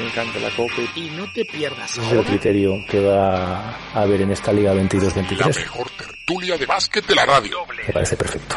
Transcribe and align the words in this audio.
Me 0.00 0.06
encanta 0.06 0.38
la 0.38 0.50
copa. 0.56 0.72
Y 0.96 1.10
no 1.10 1.30
te 1.30 1.44
pierdas 1.44 1.98
Ese 1.98 2.00
es 2.00 2.12
el 2.12 2.24
criterio 2.24 2.82
que 2.88 3.00
va 3.00 3.76
a 3.92 4.00
haber 4.00 4.22
en 4.22 4.30
esta 4.30 4.50
Liga 4.50 4.72
22-23. 4.72 5.38
La 5.38 5.46
mejor 5.48 5.90
tertulia 5.90 6.56
de 6.56 6.64
básquet 6.64 7.06
de 7.06 7.14
la 7.14 7.26
radio. 7.26 7.58
Me 7.86 7.92
parece 7.92 8.16
perfecto. 8.16 8.56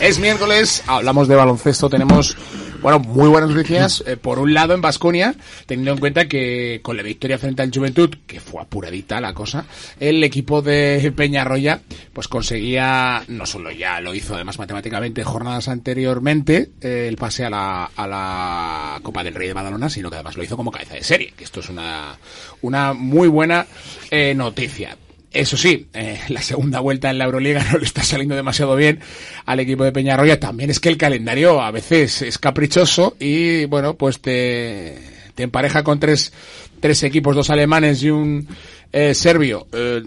Es 0.00 0.18
miércoles, 0.18 0.82
hablamos 0.88 1.28
de 1.28 1.36
baloncesto, 1.36 1.88
tenemos 1.88 2.36
bueno, 2.80 2.98
muy 3.00 3.28
buenas 3.28 3.50
noticias. 3.50 4.04
Eh, 4.06 4.16
por 4.16 4.38
un 4.38 4.54
lado, 4.54 4.74
en 4.74 4.80
Basconia, 4.80 5.34
teniendo 5.66 5.92
en 5.92 5.98
cuenta 5.98 6.28
que 6.28 6.80
con 6.82 6.96
la 6.96 7.02
victoria 7.02 7.38
frente 7.38 7.62
al 7.62 7.70
Juventud, 7.72 8.14
que 8.26 8.40
fue 8.40 8.62
apuradita 8.62 9.20
la 9.20 9.34
cosa, 9.34 9.66
el 9.98 10.22
equipo 10.22 10.62
de 10.62 11.12
Peñarroya, 11.14 11.80
pues 12.12 12.28
conseguía, 12.28 13.22
no 13.28 13.46
solo 13.46 13.70
ya 13.70 14.00
lo 14.00 14.14
hizo 14.14 14.34
además 14.34 14.58
matemáticamente 14.58 15.24
jornadas 15.24 15.68
anteriormente, 15.68 16.70
eh, 16.80 17.06
el 17.08 17.16
pase 17.16 17.44
a 17.44 17.50
la, 17.50 17.90
a 17.96 18.06
la 18.06 19.00
Copa 19.02 19.24
del 19.24 19.34
Rey 19.34 19.48
de 19.48 19.54
Badalona, 19.54 19.90
sino 19.90 20.10
que 20.10 20.16
además 20.16 20.36
lo 20.36 20.44
hizo 20.44 20.56
como 20.56 20.70
cabeza 20.70 20.94
de 20.94 21.02
serie, 21.02 21.32
que 21.36 21.44
esto 21.44 21.60
es 21.60 21.68
una, 21.68 22.16
una 22.62 22.92
muy 22.92 23.28
buena 23.28 23.66
eh, 24.10 24.34
noticia. 24.34 24.96
Eso 25.32 25.56
sí, 25.56 25.86
eh, 25.92 26.20
la 26.28 26.42
segunda 26.42 26.80
vuelta 26.80 27.10
en 27.10 27.18
la 27.18 27.24
Euroliga 27.24 27.64
no 27.72 27.78
le 27.78 27.84
está 27.84 28.02
saliendo 28.02 28.34
demasiado 28.34 28.76
bien 28.76 29.00
al 29.46 29.60
equipo 29.60 29.84
de 29.84 29.92
Peñarroya. 29.92 30.40
También 30.40 30.70
es 30.70 30.80
que 30.80 30.88
el 30.88 30.96
calendario 30.96 31.60
a 31.60 31.70
veces 31.70 32.22
es 32.22 32.38
caprichoso 32.38 33.16
y, 33.18 33.64
bueno, 33.66 33.94
pues 33.94 34.20
te, 34.20 34.98
te 35.34 35.42
empareja 35.42 35.82
con 35.82 36.00
tres, 36.00 36.32
tres 36.80 37.02
equipos, 37.02 37.36
dos 37.36 37.50
alemanes 37.50 38.02
y 38.02 38.10
un 38.10 38.48
eh, 38.92 39.14
serbio. 39.14 39.66
Eh, 39.72 40.02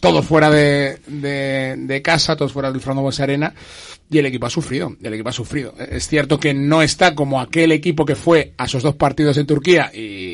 todos 0.00 0.24
fuera 0.24 0.50
de, 0.50 0.98
de, 1.06 2.02
casa, 2.02 2.36
todos 2.36 2.52
fuera 2.52 2.70
del 2.70 2.80
Fernando 2.80 3.08
Arena, 3.18 3.54
y 4.10 4.18
el 4.18 4.26
equipo 4.26 4.46
ha 4.46 4.50
sufrido, 4.50 4.96
el 5.02 5.14
equipo 5.14 5.28
ha 5.28 5.32
sufrido. 5.32 5.74
Es 5.78 6.08
cierto 6.08 6.38
que 6.38 6.54
no 6.54 6.82
está 6.82 7.14
como 7.14 7.40
aquel 7.40 7.72
equipo 7.72 8.04
que 8.04 8.14
fue 8.14 8.52
a 8.58 8.64
esos 8.64 8.82
dos 8.82 8.96
partidos 8.96 9.36
en 9.38 9.46
Turquía 9.46 9.90
y, 9.94 10.25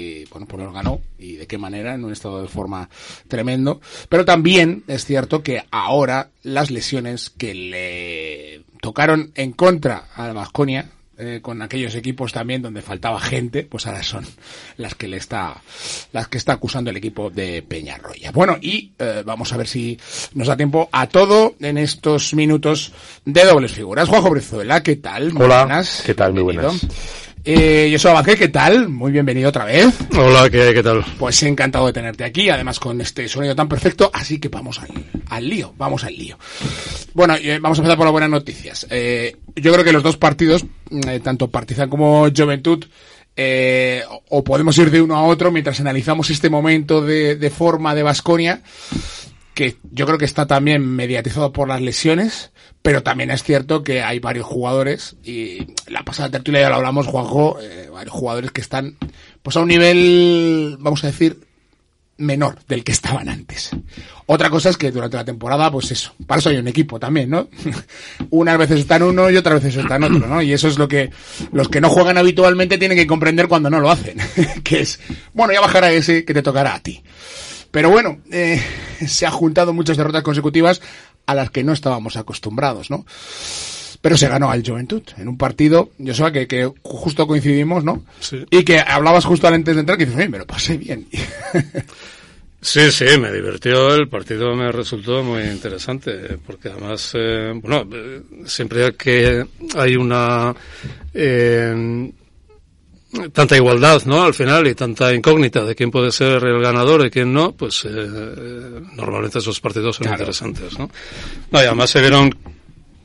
bueno, 0.43 0.47
pues 0.49 0.65
los 0.65 0.75
ganó, 0.75 1.01
y 1.19 1.37
de 1.37 1.47
qué 1.47 1.59
manera, 1.59 1.95
en 1.95 2.05
un 2.05 2.13
estado 2.13 2.43
de 2.43 2.49
forma 2.49 2.89
tremendo, 3.29 3.81
pero 4.09 4.25
también 4.25 4.85
es 4.89 5.05
cierto 5.05 5.43
que 5.43 5.65
ahora 5.71 6.31
las 6.43 6.71
lesiones 6.71 7.31
que 7.31 7.55
le 7.55 8.65
tocaron 8.81 9.33
en 9.35 9.53
contra 9.53 10.09
a 10.15 10.27
la 10.27 10.33
Vasconia, 10.33 10.91
eh, 11.19 11.41
con 11.43 11.61
aquellos 11.63 11.95
equipos 11.95 12.33
también 12.33 12.63
donde 12.63 12.83
faltaba 12.83 13.21
gente, 13.21 13.65
pues 13.65 13.87
ahora 13.87 14.03
son 14.03 14.27
las 14.79 14.95
que 14.95 15.09
le 15.09 15.19
está, 15.19 15.63
las 16.13 16.27
que 16.27 16.39
está 16.39 16.55
acusando 16.55 16.91
el 16.91 16.97
equipo 16.97 17.31
de 17.31 17.63
Peñarroya. 17.63 18.33
Bueno, 18.33 18.57
y 18.61 18.93
eh, 18.99 19.23
vamos 19.25 19.53
a 19.53 19.57
ver 19.59 19.69
si 19.69 19.99
nos 20.35 20.49
da 20.49 20.57
tiempo 20.57 20.89
a 20.91 21.07
todo 21.07 21.55
en 21.61 21.79
estos 21.79 22.35
minutos 22.35 22.93
de 23.25 23.45
dobles 23.45 23.73
figuras. 23.73 24.09
Juanjo 24.09 24.31
Brizuela, 24.31 24.83
¿qué 24.83 24.97
tal? 24.97 25.33
Hola, 25.37 25.65
buenas. 25.65 26.03
¿qué 26.05 26.15
tal? 26.15 26.33
Muy 26.33 26.43
buenas. 26.43 26.87
Eh, 27.45 27.89
yo 27.91 27.99
soy 27.99 28.13
Abacé, 28.13 28.37
¿qué 28.37 28.49
tal? 28.49 28.89
Muy 28.89 29.11
bienvenido 29.11 29.49
otra 29.49 29.65
vez. 29.65 29.93
Hola, 30.17 30.49
¿qué, 30.49 30.73
¿qué 30.73 30.83
tal? 30.83 31.05
Pues 31.19 31.43
encantado 31.43 31.87
de 31.87 31.93
tenerte 31.93 32.23
aquí, 32.23 32.49
además 32.49 32.79
con 32.79 33.01
este 33.01 33.27
sonido 33.29 33.57
tan 33.57 33.69
perfecto, 33.69 34.11
así 34.15 34.39
que 34.39 34.49
vamos 34.49 34.79
al, 34.79 34.91
al 35.29 35.49
lío, 35.49 35.75
vamos 35.77 36.05
al 36.05 36.15
lío. 36.15 36.39
Bueno, 37.15 37.35
eh, 37.35 37.59
vamos 37.61 37.79
a 37.79 37.83
empezar 37.83 37.97
por 37.97 38.07
las 38.07 38.13
buenas 38.13 38.31
noticias. 38.31 38.87
Eh, 38.91 39.37
yo 39.57 39.73
creo 39.73 39.85
que 39.85 39.93
los 39.93 40.05
dos 40.05 40.17
partidos, 40.17 40.65
eh, 41.09 41.19
tanto 41.19 41.51
Partizan 41.51 41.91
como 41.91 42.29
Juventud, 42.31 42.85
eh, 43.35 44.05
o 44.29 44.45
podemos 44.45 44.79
ir 44.79 44.93
de 44.93 45.03
uno 45.03 45.17
a 45.17 45.23
otro 45.25 45.51
mientras 45.51 45.81
analizamos 45.81 46.31
este 46.31 46.49
momento 46.49 47.01
de, 47.01 47.35
de 47.35 47.51
forma 47.51 47.95
de 47.97 48.05
Basconia, 48.05 48.63
que 49.55 49.77
yo 49.91 50.07
creo 50.07 50.19
que 50.19 50.25
está 50.25 50.47
también 50.47 50.87
mediatizado 50.87 51.53
por 51.53 51.69
las 51.69 51.81
lesiones, 51.81 52.53
pero 52.81 53.03
también 53.03 53.31
es 53.31 53.43
cierto 53.43 53.83
que 53.83 54.03
hay 54.03 54.19
varios 54.19 54.47
jugadores, 54.47 55.17
y 55.25 55.67
la 55.87 56.05
pasada 56.05 56.31
tertulia 56.31 56.63
ya 56.63 56.69
lo 56.71 56.77
hablamos, 56.77 57.07
Juanjo, 57.07 57.59
eh, 57.61 57.89
varios 57.93 58.15
jugadores 58.15 58.51
que 58.51 58.61
están 58.61 58.97
pues 59.43 59.57
a 59.57 59.61
un 59.61 59.69
nivel, 59.69 60.77
vamos 60.81 61.05
a 61.05 61.09
decir, 61.09 61.39
menor 62.17 62.59
del 62.69 62.85
que 62.85 62.93
estaban 62.93 63.29
antes. 63.29 63.71
Otra 64.27 64.49
cosa 64.49 64.71
es 64.71 64.77
que 64.77 64.91
durante 64.91 65.17
la 65.17 65.25
temporada, 65.25 65.71
pues 65.71 65.91
eso, 65.91 66.15
para 66.27 66.39
eso 66.39 66.49
hay 66.49 66.57
un 66.57 66.69
equipo 66.69 66.99
también, 66.99 67.29
¿no? 67.29 67.49
Unas 68.31 68.57
veces 68.57 68.81
están 68.81 69.03
uno 69.03 69.29
y 69.31 69.37
otras 69.37 69.63
veces 69.63 69.83
están 69.83 70.05
otro, 70.05 70.27
¿no? 70.27 70.41
Y 70.41 70.53
eso 70.53 70.69
es 70.69 70.79
lo 70.79 70.89
que 70.89 71.11
los 71.53 71.69
que 71.69 71.81
no 71.81 71.89
juegan 71.91 72.19
habitualmente 72.19 72.79
tienen 72.79 72.97
que 72.97 73.07
comprender 73.07 73.49
cuando 73.49 73.69
no 73.69 73.81
lo 73.81 73.91
hacen, 73.91 74.19
que 74.65 74.81
es, 74.81 75.01
bueno, 75.35 75.53
ya 75.53 75.61
bajará 75.61 75.93
ese 75.93 76.25
que 76.25 76.35
te 76.35 76.43
tocará 76.43 76.75
a 76.75 76.83
ti. 76.83 77.03
Pero 77.73 77.91
bueno, 77.91 78.21
eh, 78.31 78.63
se 79.09 79.27
han 79.27 79.33
juntado 79.33 79.73
muchas 79.73 79.97
derrotas 79.97 80.23
consecutivas 80.23 80.81
a 81.27 81.35
las 81.35 81.51
que 81.51 81.65
no 81.65 81.73
estábamos 81.73 82.17
acostumbrados, 82.17 82.91
¿no? 82.91 83.05
Pero 84.01 84.17
se 84.17 84.29
ganó 84.29 84.51
al 84.51 84.65
Juventud 84.65 85.03
en 85.17 85.29
un 85.29 85.39
partido, 85.39 85.91
yo 85.99 86.15
sé 86.15 86.31
que, 86.33 86.47
que 86.47 86.71
justo 86.83 87.27
coincidimos, 87.27 87.85
¿no? 87.85 88.05
Sí. 88.21 88.45
Y 88.51 88.65
que 88.65 88.81
hablabas 88.81 89.25
justo 89.25 89.47
antes 89.49 89.75
de 89.75 89.81
entrar 89.81 89.97
que 89.97 90.07
dices, 90.07 90.29
me 90.29 90.39
lo 90.39 90.47
pasé 90.47 90.77
bien. 90.77 91.09
Sí, 92.65 92.93
sí, 92.93 93.07
me 93.19 93.33
divirtió. 93.33 93.93
El 93.93 94.09
partido 94.09 94.55
me 94.55 94.71
resultó 94.71 95.25
muy 95.25 95.43
interesante 95.43 96.39
porque 96.47 96.69
además, 96.69 97.11
eh, 97.15 97.53
bueno, 97.61 97.89
siempre 98.47 98.95
que 98.95 99.45
hay 99.75 99.97
una 99.97 100.55
eh, 101.13 102.13
tanta 103.33 103.57
igualdad, 103.57 104.03
¿no? 104.07 104.23
Al 104.23 104.35
final 104.35 104.67
y 104.67 104.75
tanta 104.75 105.13
incógnita 105.15 105.65
de 105.65 105.75
quién 105.75 105.91
puede 105.91 106.11
ser 106.13 106.43
el 106.45 106.61
ganador 106.61 107.07
y 107.07 107.11
quién 107.11 107.33
no, 107.33 107.53
pues 107.53 107.85
eh, 107.85 108.81
normalmente 108.95 109.39
esos 109.39 109.61
partidos 109.61 109.97
son 109.97 110.05
claro. 110.05 110.19
interesantes, 110.19 110.79
¿no? 110.79 110.91
no 111.51 111.63
y 111.63 111.67
además 111.67 111.91
se 111.91 112.01
vieron 112.01 112.35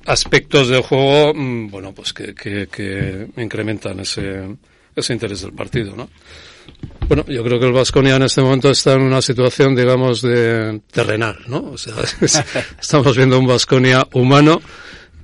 aspectos 0.06 0.70
del 0.70 0.82
juego, 0.82 1.34
mm, 1.34 1.70
bueno, 1.70 1.94
pues 1.94 2.14
que, 2.14 2.34
que, 2.34 2.68
que 2.68 3.28
incrementan 3.38 4.00
ese, 4.00 4.58
ese 4.96 5.14
interés 5.14 5.42
del 5.42 5.54
partido, 5.54 5.96
¿no? 5.96 6.10
Bueno, 7.08 7.26
yo 7.28 7.44
creo 7.44 7.60
que 7.60 7.66
el 7.66 7.72
Vasconia 7.72 8.16
en 8.16 8.24
este 8.24 8.42
momento 8.42 8.70
está 8.70 8.94
en 8.94 9.02
una 9.02 9.22
situación, 9.22 9.76
digamos, 9.76 10.22
de 10.22 10.82
terrenal, 10.92 11.38
¿no? 11.48 11.72
O 11.72 11.78
sea, 11.78 11.94
estamos 12.82 13.16
viendo 13.16 13.40
un 13.40 13.48
Vasconia 13.48 14.06
humano. 14.14 14.62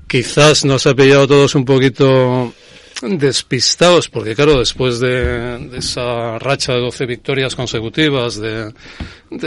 Quizás 0.07 0.63
nos 0.63 0.87
ha 0.87 0.93
pillado 0.93 1.27
todos 1.27 1.55
un 1.55 1.65
poquito 1.65 2.53
despistados, 3.09 4.09
porque 4.09 4.35
claro, 4.35 4.59
después 4.59 4.99
de, 4.99 5.59
de, 5.59 5.77
esa 5.77 6.39
racha 6.39 6.73
de 6.73 6.79
12 6.79 7.05
victorias 7.05 7.55
consecutivas, 7.55 8.39
de, 8.39 8.73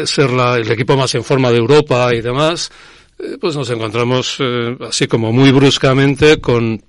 ser 0.04 0.30
la, 0.30 0.56
el 0.56 0.70
equipo 0.70 0.96
más 0.96 1.14
en 1.14 1.24
forma 1.24 1.50
de 1.50 1.58
Europa 1.58 2.14
y 2.14 2.20
demás, 2.20 2.70
eh, 3.18 3.38
pues 3.40 3.56
nos 3.56 3.68
encontramos 3.70 4.36
eh, 4.40 4.76
así 4.86 5.06
como 5.06 5.32
muy 5.32 5.50
bruscamente 5.52 6.38
con 6.40 6.82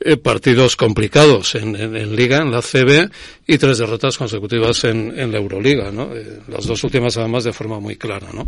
eh, 0.00 0.16
partidos 0.16 0.76
complicados 0.76 1.54
en, 1.54 1.76
en, 1.76 2.16
Liga, 2.16 2.38
en 2.38 2.50
la 2.50 2.60
CB, 2.60 3.10
y 3.46 3.58
tres 3.58 3.78
derrotas 3.78 4.18
consecutivas 4.18 4.84
en, 4.84 5.16
en 5.16 5.30
la 5.30 5.38
Euroliga, 5.38 5.92
¿no? 5.92 6.10
Las 6.48 6.66
dos 6.66 6.82
últimas 6.82 7.16
además 7.16 7.44
de 7.44 7.52
forma 7.52 7.78
muy 7.78 7.96
clara, 7.96 8.28
¿no? 8.32 8.44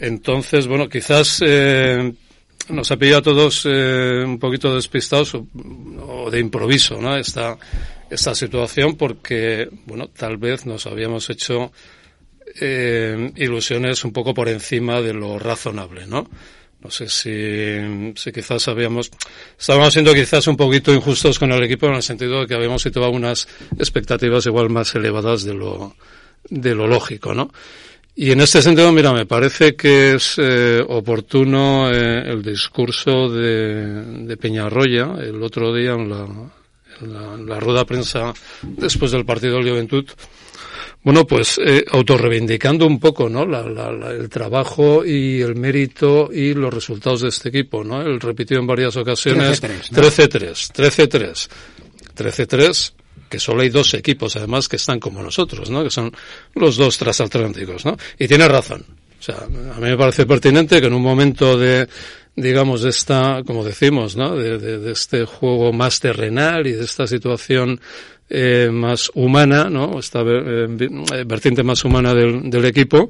Entonces, 0.00 0.66
bueno, 0.66 0.88
quizás 0.88 1.42
nos 2.68 2.90
ha 2.90 2.96
pillado 2.96 3.18
a 3.18 3.22
todos 3.22 3.66
eh, 3.66 4.22
un 4.24 4.38
poquito 4.38 4.74
despistados 4.74 5.34
o, 5.34 5.46
o, 6.06 6.30
de 6.30 6.40
improviso, 6.40 7.00
¿no? 7.00 7.16
Esta, 7.16 7.58
esta 8.10 8.34
situación 8.34 8.96
porque, 8.96 9.68
bueno, 9.86 10.08
tal 10.08 10.36
vez 10.36 10.66
nos 10.66 10.86
habíamos 10.86 11.28
hecho 11.30 11.72
eh, 12.60 13.32
ilusiones 13.36 14.04
un 14.04 14.12
poco 14.12 14.34
por 14.34 14.48
encima 14.48 15.00
de 15.00 15.14
lo 15.14 15.38
razonable, 15.38 16.06
¿no? 16.06 16.28
No 16.82 16.90
sé 16.90 17.08
si, 17.08 18.12
si 18.16 18.32
quizás 18.32 18.66
habíamos, 18.66 19.10
estábamos 19.58 19.92
siendo 19.92 20.12
quizás 20.12 20.48
un 20.48 20.56
poquito 20.56 20.92
injustos 20.92 21.38
con 21.38 21.52
el 21.52 21.62
equipo 21.62 21.86
en 21.86 21.94
el 21.94 22.02
sentido 22.02 22.40
de 22.40 22.46
que 22.48 22.54
habíamos 22.54 22.82
situado 22.82 23.12
unas 23.12 23.46
expectativas 23.78 24.46
igual 24.46 24.68
más 24.68 24.92
elevadas 24.96 25.44
de 25.44 25.54
lo, 25.54 25.94
de 26.50 26.74
lo 26.74 26.88
lógico, 26.88 27.34
¿no? 27.34 27.52
Y 28.14 28.30
en 28.30 28.40
este 28.40 28.60
sentido, 28.60 28.92
mira, 28.92 29.12
me 29.12 29.24
parece 29.24 29.74
que 29.74 30.14
es 30.14 30.34
eh, 30.36 30.84
oportuno 30.86 31.90
eh, 31.90 32.30
el 32.30 32.42
discurso 32.42 33.30
de, 33.30 34.26
de 34.26 34.36
Peñarroya 34.36 35.14
el 35.18 35.42
otro 35.42 35.74
día 35.74 35.92
en 35.92 36.10
la, 36.10 36.26
en 37.00 37.12
la, 37.12 37.34
en 37.34 37.46
la 37.46 37.58
rueda 37.58 37.86
prensa 37.86 38.34
después 38.62 39.12
del 39.12 39.24
partido 39.24 39.56
del 39.56 39.70
Juventud, 39.70 40.04
bueno, 41.04 41.26
pues 41.26 41.58
eh, 41.58 41.84
autorreivindicando 41.90 42.86
un 42.86 43.00
poco, 43.00 43.28
¿no? 43.28 43.44
La, 43.44 43.62
la, 43.62 43.90
la, 43.90 44.10
el 44.10 44.28
trabajo 44.28 45.04
y 45.04 45.40
el 45.40 45.56
mérito 45.56 46.30
y 46.32 46.54
los 46.54 46.72
resultados 46.72 47.22
de 47.22 47.28
este 47.28 47.48
equipo, 47.48 47.82
¿no? 47.82 48.02
Él 48.02 48.20
repitió 48.20 48.58
en 48.58 48.68
varias 48.68 48.96
ocasiones 48.96 49.60
13-3, 49.60 50.70
13-3, 50.72 51.48
13-3, 52.14 52.92
que 53.32 53.38
solo 53.38 53.62
hay 53.62 53.70
dos 53.70 53.94
equipos 53.94 54.36
además 54.36 54.68
que 54.68 54.76
están 54.76 55.00
como 55.00 55.22
nosotros, 55.22 55.70
¿no? 55.70 55.82
Que 55.82 55.88
son 55.88 56.12
los 56.54 56.76
dos 56.76 56.98
transatlánticos, 56.98 57.86
¿no? 57.86 57.96
Y 58.18 58.28
tiene 58.28 58.46
razón. 58.46 58.84
O 59.18 59.22
sea, 59.22 59.36
a 59.36 59.80
mí 59.80 59.88
me 59.88 59.96
parece 59.96 60.26
pertinente 60.26 60.82
que 60.82 60.88
en 60.88 60.92
un 60.92 61.00
momento 61.00 61.56
de, 61.56 61.88
digamos, 62.36 62.82
de 62.82 62.90
esta, 62.90 63.42
como 63.46 63.64
decimos, 63.64 64.16
¿no? 64.16 64.36
De, 64.36 64.58
de, 64.58 64.78
de 64.80 64.92
este 64.92 65.24
juego 65.24 65.72
más 65.72 65.98
terrenal 65.98 66.66
y 66.66 66.72
de 66.72 66.84
esta 66.84 67.06
situación 67.06 67.80
eh, 68.28 68.68
más 68.70 69.10
humana, 69.14 69.70
¿no? 69.70 69.98
Esta 69.98 70.20
eh, 70.20 70.66
vertiente 71.24 71.62
más 71.62 71.82
humana 71.86 72.12
del, 72.12 72.50
del, 72.50 72.66
equipo, 72.66 73.08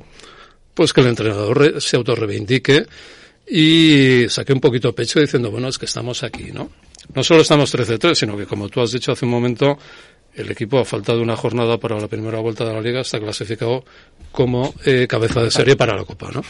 pues 0.72 0.92
que 0.92 1.00
el 1.00 1.08
entrenador 1.08 1.80
se 1.82 1.96
autorreivindique 1.96 2.86
y 3.48 4.26
saque 4.28 4.52
un 4.52 4.60
poquito 4.60 4.94
pecho 4.94 5.18
diciendo, 5.18 5.50
bueno, 5.50 5.66
es 5.66 5.78
que 5.78 5.86
estamos 5.86 6.22
aquí, 6.22 6.52
¿no? 6.52 6.70
No 7.14 7.22
solo 7.22 7.42
estamos 7.42 7.74
13-3, 7.74 8.14
sino 8.14 8.36
que 8.36 8.46
como 8.46 8.68
tú 8.68 8.80
has 8.80 8.92
dicho 8.92 9.12
hace 9.12 9.24
un 9.24 9.30
momento, 9.30 9.78
el 10.34 10.50
equipo, 10.50 10.78
a 10.78 10.84
falta 10.84 11.14
de 11.14 11.20
una 11.20 11.36
jornada 11.36 11.78
para 11.78 11.98
la 11.98 12.08
primera 12.08 12.38
vuelta 12.40 12.64
de 12.64 12.72
la 12.72 12.80
liga, 12.80 13.00
está 13.00 13.20
clasificado 13.20 13.84
como 14.30 14.74
eh, 14.84 15.06
cabeza 15.08 15.42
de 15.42 15.50
serie 15.50 15.76
para 15.76 15.96
la 15.96 16.04
Copa, 16.04 16.30
¿no? 16.32 16.42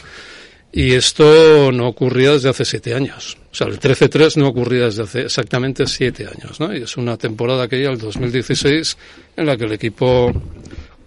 Y 0.71 0.93
esto 0.93 1.71
no 1.71 1.87
ocurría 1.87 2.31
desde 2.31 2.49
hace 2.49 2.65
siete 2.65 2.95
años. 2.95 3.37
O 3.51 3.55
sea, 3.55 3.67
el 3.67 3.79
13-3 3.79 4.37
no 4.37 4.47
ocurría 4.47 4.85
desde 4.85 5.03
hace 5.03 5.21
exactamente 5.21 5.85
siete 5.85 6.25
años, 6.25 6.59
¿no? 6.59 6.75
Y 6.75 6.81
es 6.81 6.97
una 6.97 7.15
temporada 7.15 7.65
aquella, 7.65 7.91
el 7.91 7.99
2016, 7.99 8.97
en 9.37 9.45
la 9.45 9.55
que 9.55 9.65
el 9.65 9.73
equipo 9.73 10.33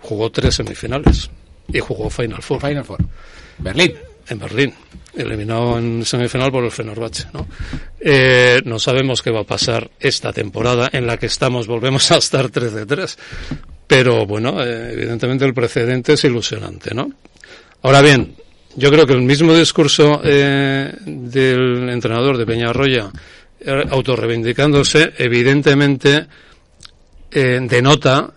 jugó 0.02 0.30
tres 0.30 0.54
semifinales 0.54 1.30
y 1.68 1.80
jugó 1.80 2.08
Final 2.10 2.42
Four. 2.42 2.60
Final 2.60 2.84
Four. 2.84 2.98
Berlín. 3.58 3.94
En 4.28 4.38
Berlín. 4.38 4.74
Eliminado 5.14 5.78
en 5.78 6.04
semifinal 6.04 6.50
por 6.50 6.64
el 6.64 6.70
Fenerbahce, 6.70 7.28
¿no? 7.32 7.46
Eh, 7.98 8.60
no 8.64 8.78
sabemos 8.78 9.22
qué 9.22 9.30
va 9.30 9.40
a 9.40 9.44
pasar 9.44 9.90
esta 9.98 10.32
temporada 10.32 10.90
en 10.92 11.06
la 11.06 11.16
que 11.16 11.26
estamos, 11.26 11.66
volvemos 11.66 12.10
a 12.10 12.18
estar 12.18 12.50
13-3. 12.50 13.16
Pero 13.86 14.26
bueno, 14.26 14.62
eh, 14.62 14.92
evidentemente 14.92 15.44
el 15.44 15.54
precedente 15.54 16.14
es 16.14 16.24
ilusionante, 16.24 16.94
¿no? 16.94 17.10
Ahora 17.82 18.02
bien, 18.02 18.34
yo 18.76 18.90
creo 18.90 19.06
que 19.06 19.14
el 19.14 19.22
mismo 19.22 19.54
discurso 19.54 20.20
eh, 20.22 20.92
del 21.06 21.88
entrenador 21.88 22.36
de 22.36 22.44
Peñarroya, 22.44 23.10
eh, 23.58 23.84
autorreivindicándose, 23.88 25.14
evidentemente 25.16 26.26
eh, 27.30 27.58
denota 27.62 28.34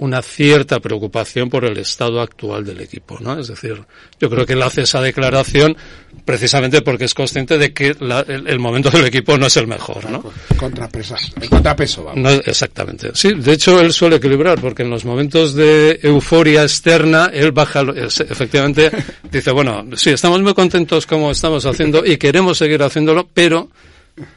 una 0.00 0.22
cierta 0.22 0.80
preocupación 0.80 1.50
por 1.50 1.64
el 1.64 1.76
estado 1.78 2.20
actual 2.20 2.64
del 2.64 2.80
equipo, 2.80 3.18
¿no? 3.20 3.38
Es 3.38 3.48
decir, 3.48 3.82
yo 4.20 4.30
creo 4.30 4.46
que 4.46 4.52
él 4.54 4.62
hace 4.62 4.82
esa 4.82 5.00
declaración 5.00 5.76
precisamente 6.24 6.82
porque 6.82 7.04
es 7.04 7.14
consciente 7.14 7.58
de 7.58 7.72
que 7.72 7.96
la, 8.00 8.20
el, 8.20 8.46
el, 8.46 8.58
momento 8.58 8.90
del 8.90 9.06
equipo 9.06 9.36
no 9.38 9.46
es 9.46 9.56
el 9.56 9.66
mejor, 9.66 10.10
¿no? 10.10 10.24
Contrapeso, 10.56 11.16
el 11.40 11.48
contrapeso, 11.48 12.04
vamos. 12.04 12.22
No, 12.22 12.30
exactamente. 12.30 13.10
Sí, 13.14 13.34
de 13.34 13.52
hecho 13.52 13.80
él 13.80 13.92
suele 13.92 14.16
equilibrar 14.16 14.60
porque 14.60 14.82
en 14.82 14.90
los 14.90 15.04
momentos 15.04 15.54
de 15.54 15.98
euforia 16.02 16.62
externa 16.62 17.30
él 17.32 17.52
baja, 17.52 17.82
efectivamente, 17.82 18.90
dice, 19.30 19.50
bueno, 19.50 19.86
sí, 19.96 20.10
estamos 20.10 20.40
muy 20.42 20.54
contentos 20.54 21.06
como 21.06 21.30
estamos 21.30 21.64
haciendo 21.66 22.04
y 22.04 22.16
queremos 22.16 22.58
seguir 22.58 22.82
haciéndolo, 22.82 23.28
pero 23.32 23.70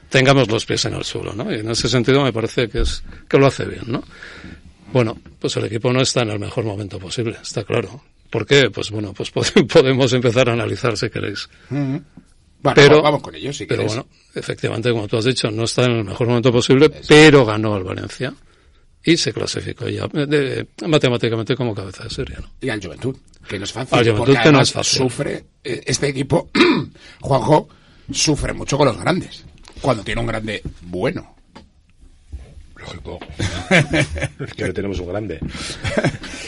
tengamos 0.10 0.50
los 0.50 0.66
pies 0.66 0.86
en 0.86 0.94
el 0.94 1.04
suelo, 1.04 1.34
¿no? 1.34 1.52
Y 1.52 1.60
en 1.60 1.69
ese 1.69 1.90
sentido 1.90 2.24
me 2.24 2.34
parece 2.34 2.68
que 2.69 2.81
es 2.81 3.04
que 3.28 3.38
lo 3.38 3.48
hace 3.48 3.66
bien, 3.66 3.84
¿no? 3.88 4.04
Bueno, 4.94 5.18
pues 5.40 5.56
el 5.58 5.66
equipo 5.66 5.92
no 5.94 6.02
está 6.02 6.22
en 6.22 6.32
el 6.32 6.40
mejor 6.40 6.64
momento 6.66 7.00
posible, 7.00 7.38
está 7.42 7.64
claro. 7.64 8.04
¿Por 8.30 8.46
qué? 8.46 8.70
Pues 8.70 8.92
bueno, 8.92 9.14
pues 9.14 9.32
podemos 9.74 10.12
empezar 10.14 10.50
a 10.50 10.54
analizar 10.54 10.98
si 10.98 11.10
queréis. 11.10 11.50
Uh 11.70 11.76
-huh. 11.76 12.04
Bueno, 12.64 12.76
pero, 12.76 13.02
vamos 13.02 13.22
con 13.24 13.34
ello, 13.34 13.52
si 13.52 13.66
Pero 13.66 13.80
quieres. 13.84 13.96
bueno, 13.96 14.10
efectivamente, 14.36 14.92
como 14.92 15.08
tú 15.08 15.18
has 15.18 15.26
dicho, 15.26 15.50
no 15.50 15.64
está 15.64 15.86
en 15.86 15.94
el 15.94 16.04
mejor 16.04 16.28
momento 16.28 16.52
posible, 16.52 16.86
Eso. 16.94 17.06
pero 17.08 17.44
ganó 17.44 17.76
el 17.76 17.84
Valencia 17.84 18.34
y 19.04 19.18
se 19.18 19.34
clasificó 19.34 19.90
ya 19.90 20.06
de, 20.08 20.28
de, 20.28 20.68
matemáticamente 20.88 21.56
como 21.56 21.74
cabeza 21.74 22.04
de 22.04 22.12
serie. 22.12 22.36
¿no? 22.40 22.52
Y 22.62 22.70
al 22.70 22.80
Juventud, 22.80 23.18
que 23.48 23.58
no 23.58 23.66
es 23.66 23.72
fácil. 23.72 23.98
Al 23.98 24.06
Juventud, 24.12 24.38
que 24.44 24.52
no 24.52 24.62
es 24.62 24.72
fácil. 24.72 25.00
Sufre, 25.00 25.44
eh, 25.64 25.82
este 25.88 26.10
equipo, 26.10 26.52
Juanjo, 27.22 27.68
sufre 28.12 28.54
mucho 28.54 28.78
con 28.78 28.88
los 28.88 29.00
grandes. 29.00 29.44
Cuando 29.82 30.04
tiene 30.04 30.22
un 30.22 30.28
grande 30.28 30.62
bueno. 30.82 31.36
Lógico. 32.81 33.19
es 33.69 34.54
que 34.54 34.66
no 34.66 34.74
tenemos 34.74 35.00
un 35.00 35.07
grande. 35.07 35.39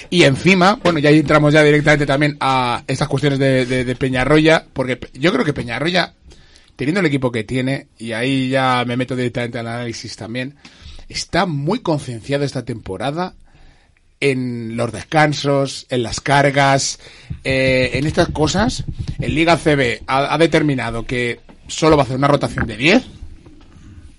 y 0.10 0.24
encima, 0.24 0.80
bueno, 0.84 1.00
ya 1.00 1.10
entramos 1.10 1.54
ya 1.54 1.64
directamente 1.64 2.06
también 2.06 2.38
a 2.40 2.84
estas 2.88 3.08
cuestiones 3.08 3.40
de, 3.40 3.66
de, 3.66 3.86
de, 3.86 3.96
Peñarroya, 3.96 4.66
porque 4.74 5.00
yo 5.14 5.32
creo 5.32 5.46
que 5.46 5.54
Peñarroya, 5.54 6.14
teniendo 6.76 7.00
el 7.00 7.06
equipo 7.06 7.32
que 7.32 7.44
tiene, 7.44 7.88
y 7.98 8.14
ahí 8.14 8.50
ya 8.50 8.84
me 8.86 8.98
meto 8.98 9.16
directamente 9.16 9.60
al 9.60 9.68
análisis 9.68 10.16
también, 10.16 10.56
está 11.08 11.46
muy 11.46 11.80
concienciado 11.80 12.44
esta 12.44 12.66
temporada 12.66 13.36
en 14.20 14.78
los 14.78 14.92
descansos, 14.92 15.86
en 15.90 16.02
las 16.02 16.22
cargas, 16.22 17.00
eh, 17.44 17.92
en 17.94 18.08
estas 18.08 18.30
cosas. 18.30 18.86
En 19.20 19.36
Liga 19.36 19.58
CB 19.58 20.04
ha, 20.08 20.34
ha 20.34 20.38
determinado 20.38 21.06
que 21.06 21.42
solo 21.68 21.98
va 21.98 22.04
a 22.04 22.06
hacer 22.06 22.18
una 22.18 22.28
rotación 22.28 22.66
de 22.66 22.78
10 22.78 23.04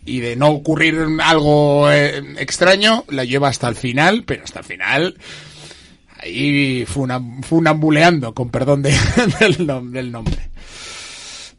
y 0.05 0.21
de 0.21 0.37
no 0.37 0.49
ocurrir 0.49 1.07
algo 1.23 1.91
eh, 1.91 2.23
extraño, 2.39 3.05
la 3.09 3.25
lleva 3.25 3.49
hasta 3.49 3.69
el 3.69 3.77
final, 3.77 4.25
pero 4.27 4.45
hasta 4.45 4.61
el 4.61 4.65
final 4.65 5.17
ahí 6.25 6.85
funam, 6.87 7.43
funambuleando, 7.43 8.35
con 8.35 8.51
perdón 8.51 8.83
de, 8.83 8.91
del, 9.41 9.93
del, 9.93 10.13
nombre. 10.13 10.39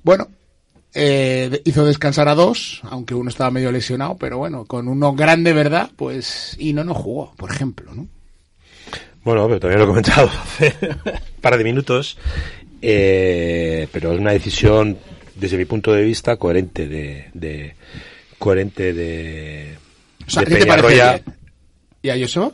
Bueno, 0.04 0.28
eh, 0.94 1.62
hizo 1.66 1.86
descansar 1.86 2.28
a 2.28 2.36
dos, 2.36 2.82
aunque 2.84 3.16
uno 3.16 3.30
estaba 3.30 3.52
medio 3.52 3.72
lesionado, 3.72 4.18
pero 4.18 4.38
bueno, 4.38 4.66
con 4.66 4.88
uno 4.88 5.14
grande, 5.14 5.54
¿verdad? 5.54 5.90
Pues, 5.96 6.56
y 6.60 6.74
no 6.74 6.84
no 6.84 6.94
jugó, 6.94 7.34
por 7.38 7.52
ejemplo, 7.52 7.94
¿no? 7.94 8.08
Bueno, 9.24 9.48
pero 9.48 9.60
también 9.60 9.80
lo 9.80 9.86
he 9.86 9.88
comentado 9.88 10.30
hace 10.30 10.76
un 10.82 10.98
par 11.42 11.58
de 11.58 11.64
minutos, 11.64 12.18
eh, 12.82 13.88
pero 13.92 14.14
es 14.14 14.20
una 14.20 14.32
decisión, 14.32 14.98
desde 15.36 15.58
mi 15.58 15.66
punto 15.66 15.92
de 15.94 16.04
vista, 16.04 16.38
coherente 16.38 16.88
de 16.88 17.76
coherente 18.40 18.94
de, 18.94 19.76
o 20.26 20.30
sea, 20.30 20.44
de 20.44 20.48
¿qué 20.52 20.56
te 20.58 20.66
parece? 20.66 21.24
¿Y 22.02 22.10
a 22.10 22.16
eso? 22.16 22.54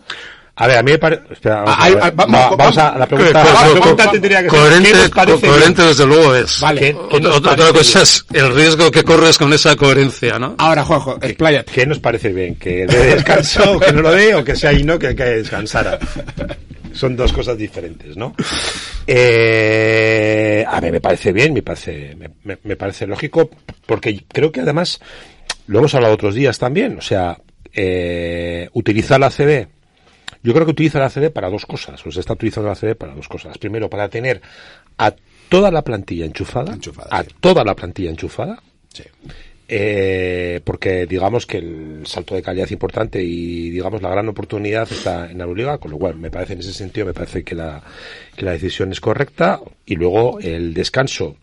A 0.55 0.67
ver, 0.67 0.77
a 0.77 0.83
mí 0.83 0.91
me 0.91 0.97
parece... 0.99 1.23
Espera, 1.31 1.61
vamos, 1.63 1.75
Ah, 1.77 1.83
a, 1.85 1.89
ver. 1.89 2.13
vamos, 2.13 2.35
Va- 2.35 2.39
vamos, 2.43 2.57
vamos 2.57 2.77
a 2.77 2.97
la 2.97 3.07
pregunta. 3.07 3.33
vamos, 3.33 3.53
la 3.53 3.59
vamos, 3.59 3.71
pregunta 3.79 4.03
vamos, 4.05 4.11
tendría 4.21 4.43
que 4.43 4.49
ser, 4.49 4.59
¿qué 4.59 4.65
Coherente, 4.69 5.09
co- 5.09 5.39
coherente 5.47 5.81
desde 5.81 6.05
luego 6.05 6.35
es. 6.35 6.59
Vale. 6.61 6.79
¿Qué- 6.81 6.91
qué 7.09 7.27
Otra, 7.27 7.55
cosa 7.55 7.71
bien? 7.99 8.03
es 8.03 8.25
el 8.33 8.55
riesgo 8.55 8.91
que 8.91 9.03
corres 9.03 9.37
con 9.37 9.53
esa 9.53 9.75
coherencia, 9.75 10.37
¿no? 10.37 10.55
Ahora, 10.59 10.83
Juanjo, 10.83 11.17
expláyate. 11.21 11.71
¿Qué 11.71 11.85
nos 11.85 11.99
parece 11.99 12.29
bien? 12.31 12.55
¿Que 12.55 12.85
dé 12.85 13.15
descanso, 13.15 13.79
que 13.85 13.91
no 13.93 14.01
lo 14.01 14.11
dé, 14.11 14.35
o 14.35 14.43
que 14.43 14.55
sea 14.55 14.71
y 14.73 14.83
no, 14.83 14.99
que, 14.99 15.15
que 15.15 15.23
descansara? 15.23 15.97
Son 16.93 17.15
dos 17.15 17.31
cosas 17.33 17.57
diferentes, 17.57 18.15
¿no? 18.17 18.35
Eh, 19.07 20.65
a 20.67 20.79
mí 20.81 20.91
me 20.91 20.99
parece 21.01 21.31
bien, 21.31 21.53
me 21.53 21.61
parece, 21.61 22.15
me, 22.17 22.29
me- 22.43 22.57
me 22.63 22.75
parece 22.75 23.07
lógico, 23.07 23.49
porque 23.85 24.23
creo 24.31 24.51
que 24.51 24.61
además, 24.61 24.99
lo 25.71 25.79
hemos 25.79 25.95
hablado 25.95 26.13
otros 26.13 26.35
días 26.35 26.59
también, 26.59 26.97
o 26.97 27.01
sea, 27.01 27.39
eh, 27.73 28.67
utilizar 28.73 29.19
la 29.19 29.29
CB, 29.29 29.67
yo 30.43 30.53
creo 30.53 30.65
que 30.65 30.71
utiliza 30.71 30.99
la 30.99 31.09
CB 31.09 31.31
para 31.31 31.49
dos 31.49 31.65
cosas, 31.65 32.05
o 32.05 32.11
se 32.11 32.19
está 32.19 32.33
utilizando 32.33 32.67
la 32.69 32.75
CB 32.75 32.95
para 32.95 33.15
dos 33.15 33.27
cosas. 33.29 33.57
Primero, 33.57 33.89
para 33.89 34.09
tener 34.09 34.41
a 34.97 35.13
toda 35.47 35.71
la 35.71 35.81
plantilla 35.81 36.25
enchufada, 36.25 36.73
Enchufada, 36.73 37.07
a 37.11 37.23
sí. 37.23 37.29
toda 37.39 37.63
la 37.63 37.73
plantilla 37.75 38.09
enchufada, 38.09 38.61
Sí. 38.93 39.03
eh, 39.69 40.59
porque 40.65 41.05
digamos 41.05 41.45
que 41.45 41.57
el 41.59 42.01
salto 42.05 42.35
de 42.35 42.41
calidad 42.41 42.65
es 42.65 42.71
importante 42.73 43.23
y 43.23 43.69
digamos 43.69 44.01
la 44.01 44.09
gran 44.09 44.27
oportunidad 44.27 44.91
está 44.91 45.31
en 45.31 45.37
la 45.37 45.45
Euroliga, 45.45 45.77
con 45.77 45.91
lo 45.91 45.97
cual 45.97 46.15
me 46.17 46.29
parece 46.29 46.53
en 46.53 46.59
ese 46.59 46.73
sentido 46.73 47.05
me 47.05 47.13
parece 47.13 47.43
que 47.45 47.55
la, 47.55 47.81
que 48.35 48.43
la 48.43 48.51
decisión 48.51 48.91
es 48.91 48.99
correcta 48.99 49.61
y 49.85 49.95
luego 49.95 50.39
el 50.41 50.73
descanso. 50.73 51.37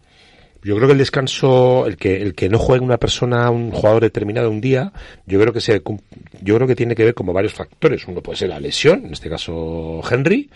Yo 0.63 0.75
creo 0.77 0.89
que 0.89 0.93
el 0.93 0.99
descanso, 0.99 1.87
el 1.87 1.97
que 1.97 2.21
el 2.21 2.35
que 2.35 2.49
no 2.49 2.59
juegue 2.59 2.85
una 2.85 2.99
persona, 2.99 3.51
un 3.51 3.71
jugador 3.71 4.03
determinado 4.03 4.51
un 4.51 4.61
día, 4.61 4.93
yo 5.27 5.41
creo 5.41 5.53
que 5.53 5.61
se 5.61 5.83
yo 6.43 6.55
creo 6.57 6.67
que 6.67 6.75
tiene 6.75 6.95
que 6.95 7.05
ver 7.05 7.15
como 7.15 7.33
varios 7.33 7.55
factores. 7.55 8.07
Uno 8.09 8.23
puede 8.23 8.39
ser 8.39 8.49
la 8.49 8.61
lesión, 8.61 9.07
en 9.07 9.13
este 9.13 9.31
caso 9.31 10.01
Henry, 10.11 10.51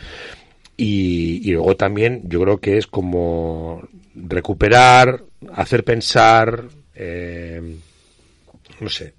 y, 0.76 1.48
y 1.48 1.52
luego 1.52 1.76
también 1.76 2.22
yo 2.24 2.40
creo 2.40 2.58
que 2.58 2.78
es 2.78 2.86
como 2.86 3.88
recuperar, 4.14 5.22
hacer 5.54 5.84
pensar, 5.84 6.64
eh, 6.94 7.76
no 8.80 8.88
sé, 8.88 9.14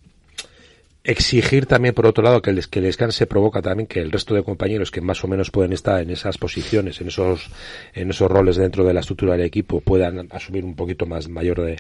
exigir 1.03 1.65
también 1.65 1.93
por 1.93 2.05
otro 2.05 2.24
lado 2.24 2.41
que 2.41 2.50
el, 2.50 2.67
que 2.69 2.79
el 2.79 2.86
descanse 2.86 3.27
provoca 3.27 3.62
también 3.62 3.88
que 3.88 4.00
el 4.00 4.12
resto 4.12 4.33
de 4.33 4.43
compañeros 4.43 4.89
que 4.89 5.01
más 5.01 5.24
o 5.24 5.27
menos 5.27 5.51
pueden 5.51 5.74
estar 5.74 6.01
en 6.01 6.10
esas 6.10 6.38
posiciones, 6.38 7.01
en 7.01 7.10
esos, 7.10 7.50
en 7.93 8.10
esos 8.10 8.31
roles 8.31 8.55
dentro 8.55 8.86
de 8.86 8.93
la 8.93 9.01
estructura 9.01 9.33
del 9.33 9.45
equipo 9.45 9.81
puedan 9.81 10.27
asumir 10.31 10.63
un 10.63 10.75
poquito 10.75 11.05
más 11.05 11.27
mayor 11.27 11.62
de, 11.62 11.77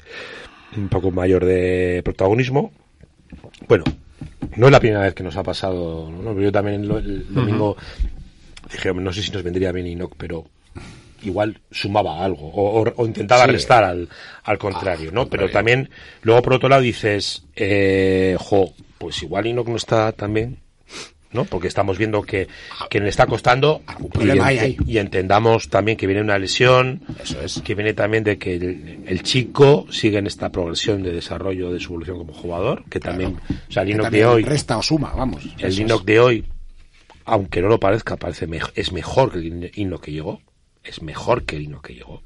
un 0.75 0.89
poco 0.89 1.11
mayor 1.11 1.45
de 1.45 2.01
protagonismo. 2.03 2.71
Bueno, 3.67 3.85
no 4.57 4.65
es 4.65 4.71
la 4.71 4.79
primera 4.79 5.01
vez 5.01 5.13
que 5.13 5.23
nos 5.23 5.37
ha 5.37 5.43
pasado, 5.43 6.11
¿no? 6.11 6.39
Yo 6.39 6.51
también 6.51 6.83
el, 6.83 6.91
el 6.91 7.33
domingo 7.33 7.77
dije, 8.71 8.89
"Hombre, 8.89 9.05
no 9.05 9.13
sé 9.13 9.21
si 9.23 9.31
nos 9.31 9.43
vendría 9.43 9.71
bien 9.71 9.87
Inoc, 9.87 10.15
pero 10.17 10.45
igual 11.23 11.59
sumaba 11.71 12.23
algo 12.23 12.47
o, 12.47 12.81
o- 12.83 12.93
o 12.95 13.05
intentaba 13.05 13.45
Sí. 13.45 13.51
restar 13.51 13.83
al, 13.83 14.09
al 14.43 14.57
contrario, 14.57 15.09
Ah, 15.11 15.15
¿no? 15.15 15.27
Pero 15.29 15.49
también, 15.49 15.89
luego 16.21 16.41
por 16.41 16.53
otro 16.53 16.69
lado 16.69 16.81
dices, 16.81 17.43
eh, 17.55 18.35
jo, 18.39 18.73
pues 18.97 19.21
igual 19.23 19.45
Inoc 19.47 19.67
no 19.67 19.75
está 19.75 20.11
tan 20.13 20.33
bien, 20.33 20.59
¿no? 21.31 21.45
Porque 21.45 21.67
estamos 21.67 21.97
viendo 21.97 22.21
que, 22.21 22.47
que 22.89 22.99
le 22.99 23.09
está 23.09 23.25
costando 23.25 23.81
Algún 23.87 24.11
y, 24.25 24.29
hay 24.39 24.77
entendamos 24.99 25.69
también 25.69 25.97
que 25.97 26.05
viene 26.05 26.21
una 26.21 26.37
lesión, 26.37 27.01
Eso 27.21 27.41
es. 27.41 27.59
que 27.63 27.73
viene 27.73 27.93
también 27.93 28.23
de 28.23 28.37
que 28.37 28.55
el, 28.55 29.03
el 29.07 29.23
chico 29.23 29.87
sigue 29.89 30.19
en 30.19 30.27
esta 30.27 30.51
progresión 30.51 31.01
de 31.01 31.11
desarrollo 31.11 31.71
de 31.71 31.79
su 31.79 31.87
evolución 31.93 32.17
como 32.19 32.33
jugador, 32.33 32.83
que 32.89 32.99
también, 32.99 33.37
o 33.49 33.71
sea, 33.71 33.81
el 33.83 33.89
también 34.03 34.11
de 34.11 34.25
hoy, 34.27 34.43
Resta 34.43 34.77
o 34.77 34.83
suma, 34.83 35.11
vamos. 35.15 35.43
el 35.57 35.73
es. 36.01 36.05
de 36.05 36.19
hoy, 36.19 36.45
aunque 37.25 37.61
no 37.61 37.67
lo 37.67 37.79
parezca, 37.79 38.15
parece 38.17 38.47
mej- 38.47 38.71
es 38.75 38.91
mejor 38.91 39.31
que 39.31 39.39
el 39.39 39.71
Inoc 39.75 40.03
que 40.03 40.11
llegó. 40.11 40.41
Es 40.83 41.01
mejor 41.01 41.43
que 41.45 41.55
el 41.55 41.63
Inoc 41.63 41.87
que 41.87 41.95
llegó. 41.95 42.21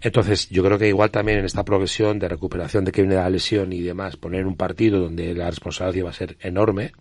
Entonces, 0.00 0.48
yo 0.50 0.62
creo 0.62 0.78
que 0.78 0.88
igual 0.88 1.10
también 1.10 1.38
en 1.38 1.44
esta 1.44 1.64
progresión 1.64 2.18
de 2.18 2.28
recuperación 2.28 2.84
de 2.84 2.92
que 2.92 3.02
viene 3.02 3.16
la 3.16 3.30
lesión 3.30 3.72
y 3.72 3.80
demás, 3.80 4.16
poner 4.16 4.46
un 4.46 4.56
partido 4.56 5.00
donde 5.00 5.34
la 5.34 5.48
responsabilidad 5.48 6.06
va 6.06 6.10
a 6.10 6.14
ser 6.14 6.36
enorme, 6.40 6.92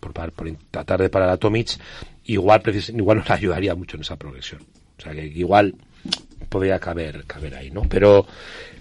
por, 0.00 0.12
por 0.32 0.52
tratar 0.70 1.00
de 1.00 1.08
parar 1.08 1.30
a 1.30 1.36
Tomic, 1.36 1.78
igual, 2.24 2.62
igual 2.94 3.18
nos 3.18 3.30
ayudaría 3.30 3.74
mucho 3.74 3.96
en 3.96 4.02
esa 4.02 4.16
progresión. 4.16 4.62
O 4.98 5.02
sea, 5.02 5.12
que 5.12 5.26
igual 5.26 5.74
podría 6.48 6.78
caber, 6.78 7.24
caber 7.26 7.54
ahí, 7.54 7.70
¿no? 7.70 7.82
Pero, 7.88 8.26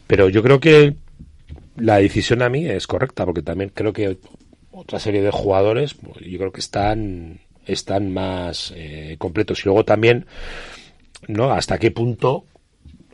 pero 0.07 0.29
yo 0.29 0.43
creo 0.43 0.59
que 0.59 0.95
la 1.77 1.97
decisión 1.97 2.41
a 2.41 2.49
mí 2.49 2.65
es 2.65 2.87
correcta, 2.87 3.25
porque 3.25 3.41
también 3.41 3.71
creo 3.73 3.93
que 3.93 4.17
otra 4.71 4.99
serie 4.99 5.21
de 5.21 5.31
jugadores, 5.31 5.93
pues, 5.93 6.25
yo 6.25 6.37
creo 6.37 6.51
que 6.51 6.61
están, 6.61 7.39
están 7.65 8.13
más 8.13 8.73
eh, 8.75 9.15
completos. 9.17 9.61
Y 9.61 9.63
luego 9.65 9.85
también, 9.85 10.25
¿no? 11.27 11.51
Hasta 11.51 11.77
qué 11.77 11.91
punto, 11.91 12.45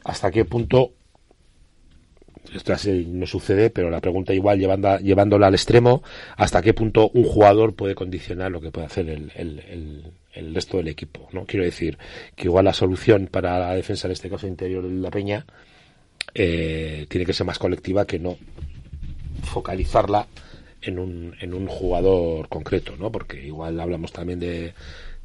hasta 0.03 0.31
qué 0.31 0.45
punto 0.45 0.93
esto 2.53 2.73
no 3.07 3.25
sucede, 3.27 3.69
pero 3.69 3.89
la 3.89 4.01
pregunta 4.01 4.33
igual 4.33 4.59
llevando, 4.59 4.97
llevándola 4.97 5.47
al 5.47 5.53
extremo, 5.53 6.03
hasta 6.35 6.61
qué 6.61 6.73
punto 6.73 7.09
un 7.13 7.23
jugador 7.23 7.75
puede 7.75 7.95
condicionar 7.95 8.51
lo 8.51 8.59
que 8.61 8.71
puede 8.71 8.87
hacer 8.87 9.09
el, 9.09 9.31
el, 9.35 9.59
el, 9.59 10.11
el 10.33 10.55
resto 10.55 10.77
del 10.77 10.89
equipo, 10.89 11.29
¿no? 11.31 11.45
Quiero 11.45 11.63
decir 11.63 11.97
que 12.35 12.45
igual 12.45 12.65
la 12.65 12.73
solución 12.73 13.27
para 13.27 13.59
la 13.59 13.75
defensa, 13.75 14.07
en 14.07 14.13
este 14.13 14.29
caso 14.29 14.47
interior 14.47 14.83
de 14.83 14.89
la 14.95 15.11
Peña, 15.11 15.45
eh, 16.33 17.05
tiene 17.09 17.25
que 17.25 17.33
ser 17.33 17.45
más 17.45 17.59
colectiva 17.59 18.05
que 18.05 18.19
no 18.19 18.37
focalizarla 19.43 20.27
en 20.81 20.99
un, 20.99 21.35
en 21.39 21.53
un 21.53 21.67
jugador 21.67 22.49
concreto, 22.49 22.95
¿no? 22.97 23.11
Porque 23.11 23.45
igual 23.45 23.79
hablamos 23.79 24.11
también 24.11 24.39
de, 24.39 24.73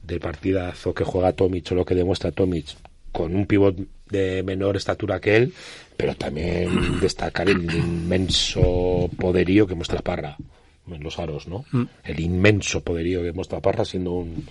del 0.07 0.21
partidazo 0.21 0.95
que 0.95 1.05
juega 1.05 1.33
Tomic 1.33 1.73
o 1.73 1.75
lo 1.75 1.85
que 1.85 1.95
demuestra 1.95 2.33
Tomic 2.33 2.67
con 3.13 3.35
un 3.35 3.47
pivot 3.47 3.77
de 4.09 4.43
menor 4.43 4.77
estatura 4.77 5.21
que 5.21 5.37
él, 5.37 5.53
pero 5.97 6.15
también 6.15 7.01
destacar 7.01 7.49
el 7.49 7.63
inmenso 7.63 9.11
poderío 9.19 9.67
que 9.67 9.75
muestra 9.75 10.01
Parra 10.01 10.37
en 10.89 11.03
los 11.03 11.19
aros, 11.19 11.49
¿no? 11.49 11.65
El 12.05 12.21
inmenso 12.21 12.81
poderío 12.81 13.23
que 13.23 13.33
muestra 13.33 13.61
Parra 13.61 13.85
siendo 13.85 14.13
un 14.13 14.47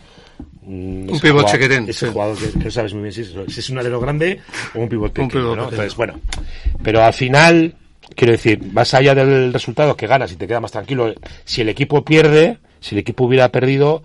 un, 0.63 1.19
pivot 1.21 1.45
chiquitín, 1.45 1.87
ese 1.87 2.07
sí. 2.07 2.11
jugador 2.11 2.37
que, 2.37 2.59
que 2.59 2.71
sabes 2.71 2.93
muy 2.93 3.03
bien 3.03 3.13
si 3.13 3.21
es, 3.21 3.33
si 3.47 3.59
es 3.59 3.69
un 3.69 3.77
alero 3.77 3.99
grande 3.99 4.41
o 4.73 4.79
un 4.79 4.89
pivot 4.89 5.17
Un 5.19 5.27
pequeño, 5.27 5.29
pivot 5.29 5.57
¿no? 5.57 5.63
pequeño. 5.65 5.83
Entonces, 5.83 5.95
bueno, 5.95 6.19
pero 6.83 7.03
al 7.03 7.13
final, 7.13 7.75
quiero 8.15 8.31
decir, 8.31 8.63
más 8.73 8.93
allá 8.93 9.13
del 9.13 9.53
resultado 9.53 9.95
que 9.95 10.07
ganas 10.07 10.31
y 10.31 10.35
te 10.35 10.47
queda 10.47 10.59
más 10.59 10.71
tranquilo, 10.71 11.13
si 11.43 11.61
el 11.61 11.69
equipo 11.69 12.03
pierde, 12.03 12.57
si 12.79 12.95
el 12.95 12.99
equipo 12.99 13.25
hubiera 13.25 13.51
perdido, 13.51 14.03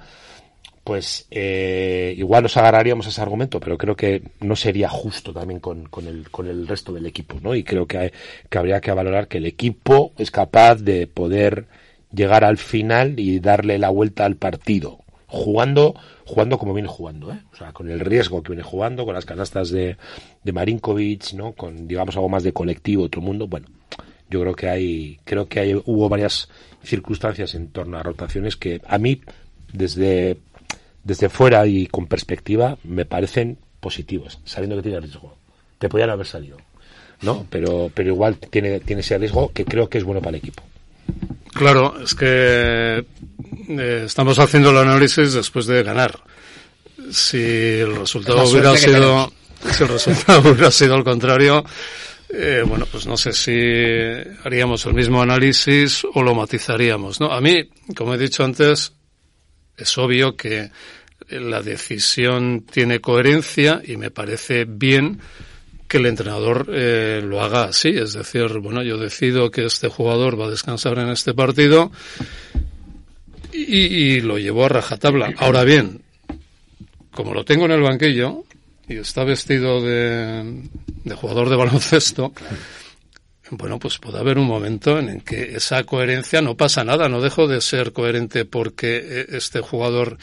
pues 0.84 1.26
eh, 1.30 2.14
igual 2.16 2.42
nos 2.42 2.56
agarraríamos 2.56 3.06
ese 3.06 3.20
argumento, 3.20 3.60
pero 3.60 3.76
creo 3.76 3.96
que 3.96 4.22
no 4.40 4.56
sería 4.56 4.88
justo 4.88 5.32
también 5.32 5.60
con, 5.60 5.84
con, 5.84 6.06
el, 6.06 6.30
con 6.30 6.46
el 6.46 6.66
resto 6.66 6.92
del 6.92 7.06
equipo, 7.06 7.38
¿no? 7.42 7.54
Y 7.54 7.62
creo 7.62 7.86
que, 7.86 8.12
que 8.48 8.58
habría 8.58 8.80
que 8.80 8.92
valorar 8.92 9.28
que 9.28 9.38
el 9.38 9.46
equipo 9.46 10.12
es 10.18 10.30
capaz 10.30 10.76
de 10.76 11.06
poder 11.06 11.66
llegar 12.12 12.44
al 12.44 12.56
final 12.56 13.20
y 13.20 13.40
darle 13.40 13.78
la 13.78 13.90
vuelta 13.90 14.24
al 14.24 14.36
partido, 14.36 15.00
jugando 15.26 15.94
jugando 16.30 16.58
como 16.58 16.72
viene 16.72 16.88
jugando, 16.88 17.32
¿eh? 17.32 17.40
O 17.52 17.56
sea, 17.56 17.72
con 17.72 17.90
el 17.90 17.98
riesgo 17.98 18.40
que 18.42 18.52
viene 18.52 18.62
jugando, 18.62 19.04
con 19.04 19.14
las 19.14 19.26
canastas 19.26 19.70
de, 19.70 19.96
de 20.44 20.52
Marinkovic, 20.52 21.32
¿no? 21.32 21.52
Con, 21.52 21.88
digamos, 21.88 22.14
algo 22.14 22.28
más 22.28 22.44
de 22.44 22.52
colectivo, 22.52 23.02
otro 23.02 23.20
mundo, 23.20 23.48
bueno, 23.48 23.66
yo 24.30 24.40
creo 24.40 24.54
que 24.54 24.68
hay, 24.68 25.18
creo 25.24 25.48
que 25.48 25.58
hay, 25.58 25.74
hubo 25.74 26.08
varias 26.08 26.48
circunstancias 26.84 27.56
en 27.56 27.68
torno 27.68 27.98
a 27.98 28.04
rotaciones 28.04 28.56
que 28.56 28.80
a 28.86 28.96
mí, 28.98 29.20
desde, 29.72 30.36
desde 31.04 31.28
fuera 31.28 31.66
y 31.66 31.86
con 31.86 32.06
perspectiva, 32.06 32.76
me 32.84 33.04
parecen 33.04 33.58
positivos, 33.80 34.38
sabiendo 34.44 34.76
que 34.76 34.82
tiene 34.82 35.00
riesgo. 35.00 35.34
Te 35.78 35.88
podían 35.88 36.10
haber 36.10 36.26
salido, 36.26 36.58
¿no? 37.22 37.46
Pero, 37.50 37.90
pero 37.94 38.10
igual 38.10 38.36
tiene, 38.36 38.80
tiene 38.80 39.00
ese 39.00 39.18
riesgo 39.18 39.50
que 39.52 39.64
creo 39.64 39.88
que 39.88 39.98
es 39.98 40.04
bueno 40.04 40.20
para 40.20 40.36
el 40.36 40.42
equipo. 40.42 40.62
Claro, 41.52 42.00
es 42.00 42.14
que 42.14 43.04
eh, 43.68 44.02
estamos 44.04 44.38
haciendo 44.38 44.70
el 44.70 44.78
análisis 44.78 45.32
después 45.32 45.66
de 45.66 45.82
ganar. 45.82 46.18
Si 47.10 47.38
el 47.38 47.96
resultado 47.96 48.44
hubiera 48.48 48.76
sido, 48.76 49.32
si 49.72 49.82
el 49.82 49.88
resultado 49.88 50.40
hubiera 50.50 50.70
sido 50.70 50.94
al 50.94 51.04
contrario, 51.04 51.64
eh, 52.28 52.62
bueno, 52.66 52.86
pues 52.90 53.06
no 53.06 53.16
sé 53.16 53.32
si 53.32 53.52
haríamos 54.44 54.86
el 54.86 54.94
mismo 54.94 55.20
análisis 55.20 56.06
o 56.14 56.22
lo 56.22 56.34
matizaríamos, 56.34 57.20
¿no? 57.20 57.32
A 57.32 57.40
mí, 57.40 57.68
como 57.96 58.14
he 58.14 58.18
dicho 58.18 58.44
antes, 58.44 58.92
es 59.80 59.98
obvio 59.98 60.36
que 60.36 60.70
la 61.28 61.62
decisión 61.62 62.64
tiene 62.70 63.00
coherencia 63.00 63.80
y 63.84 63.96
me 63.96 64.10
parece 64.10 64.64
bien 64.64 65.20
que 65.86 65.98
el 65.98 66.06
entrenador 66.06 66.68
eh, 66.72 67.20
lo 67.22 67.42
haga 67.42 67.64
así, 67.64 67.88
es 67.88 68.12
decir, 68.12 68.58
bueno, 68.58 68.82
yo 68.82 68.96
decido 68.96 69.50
que 69.50 69.64
este 69.64 69.88
jugador 69.88 70.40
va 70.40 70.46
a 70.46 70.50
descansar 70.50 70.98
en 70.98 71.08
este 71.08 71.34
partido 71.34 71.90
y, 73.52 74.20
lo 74.20 74.38
llevo 74.38 74.64
a 74.64 74.68
rajatabla. 74.68 75.34
Ahora 75.38 75.64
bien, 75.64 76.02
como 77.10 77.34
lo 77.34 77.44
tengo 77.44 77.64
en 77.64 77.72
el 77.72 77.82
banquillo 77.82 78.44
y 78.88 78.98
está 78.98 79.24
vestido 79.24 79.82
de, 79.82 80.62
de 81.04 81.14
jugador 81.16 81.50
de 81.50 81.56
baloncesto, 81.56 82.32
bueno, 83.50 83.78
pues 83.78 83.98
puede 83.98 84.18
haber 84.18 84.38
un 84.38 84.46
momento 84.46 84.98
en 84.98 85.08
el 85.08 85.24
que 85.24 85.56
esa 85.56 85.82
coherencia 85.84 86.40
no 86.40 86.56
pasa 86.56 86.84
nada, 86.84 87.08
no 87.08 87.20
dejo 87.20 87.48
de 87.48 87.60
ser 87.60 87.92
coherente 87.92 88.44
porque 88.44 89.00
eh, 89.02 89.26
este 89.30 89.60
jugador 89.60 90.18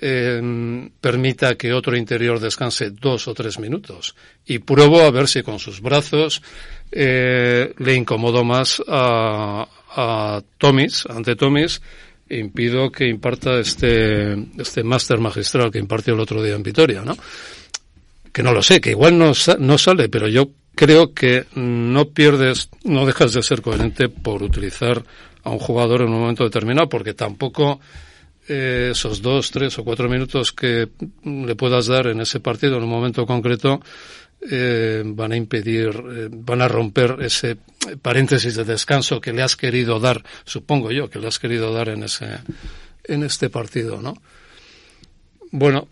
eh, 0.00 0.88
permita 1.00 1.54
que 1.54 1.72
otro 1.72 1.96
interior 1.96 2.40
descanse 2.40 2.90
dos 2.90 3.28
o 3.28 3.34
tres 3.34 3.58
minutos 3.58 4.16
y 4.44 4.58
pruebo 4.58 5.02
a 5.02 5.10
ver 5.10 5.28
si 5.28 5.42
con 5.42 5.58
sus 5.58 5.80
brazos 5.80 6.42
eh, 6.90 7.72
le 7.78 7.94
incomodo 7.94 8.42
más 8.42 8.82
a, 8.88 9.68
a 9.94 10.42
Tomis, 10.58 11.06
ante 11.06 11.36
Tomis, 11.36 11.82
e 12.28 12.38
impido 12.38 12.90
que 12.90 13.06
imparta 13.06 13.60
este, 13.60 14.32
este 14.58 14.82
máster 14.82 15.18
magistral 15.18 15.70
que 15.70 15.78
impartió 15.78 16.14
el 16.14 16.20
otro 16.20 16.42
día 16.42 16.54
en 16.54 16.62
Vitoria, 16.62 17.02
¿no? 17.02 17.16
Que 18.32 18.42
no 18.42 18.52
lo 18.52 18.62
sé, 18.62 18.80
que 18.80 18.90
igual 18.90 19.18
no, 19.18 19.32
no 19.58 19.78
sale, 19.78 20.08
pero 20.08 20.26
yo 20.28 20.48
creo 20.74 21.12
que 21.14 21.46
no 21.54 22.08
pierdes, 22.08 22.70
no 22.84 23.06
dejas 23.06 23.32
de 23.32 23.42
ser 23.42 23.62
coherente 23.62 24.08
por 24.08 24.42
utilizar 24.42 25.04
a 25.44 25.50
un 25.50 25.58
jugador 25.58 26.02
en 26.02 26.08
un 26.08 26.20
momento 26.20 26.44
determinado, 26.44 26.88
porque 26.88 27.14
tampoco 27.14 27.80
eh, 28.48 28.90
esos 28.92 29.22
dos, 29.22 29.50
tres 29.50 29.78
o 29.78 29.84
cuatro 29.84 30.08
minutos 30.08 30.52
que 30.52 30.88
le 31.24 31.54
puedas 31.54 31.86
dar 31.86 32.06
en 32.08 32.20
ese 32.20 32.40
partido 32.40 32.76
en 32.76 32.84
un 32.84 32.90
momento 32.90 33.26
concreto 33.26 33.80
eh, 34.50 35.04
van 35.06 35.30
a 35.30 35.36
impedir, 35.36 35.90
eh, 35.90 36.28
van 36.28 36.62
a 36.62 36.68
romper 36.68 37.18
ese 37.20 37.56
paréntesis 38.02 38.56
de 38.56 38.64
descanso 38.64 39.20
que 39.20 39.32
le 39.32 39.42
has 39.42 39.54
querido 39.54 40.00
dar, 40.00 40.24
supongo 40.44 40.90
yo, 40.90 41.08
que 41.08 41.20
le 41.20 41.28
has 41.28 41.38
querido 41.38 41.72
dar 41.72 41.88
en 41.88 42.02
ese, 42.02 42.38
en 43.04 43.22
este 43.22 43.50
partido, 43.50 44.02
¿no? 44.02 44.14
Bueno, 45.52 45.86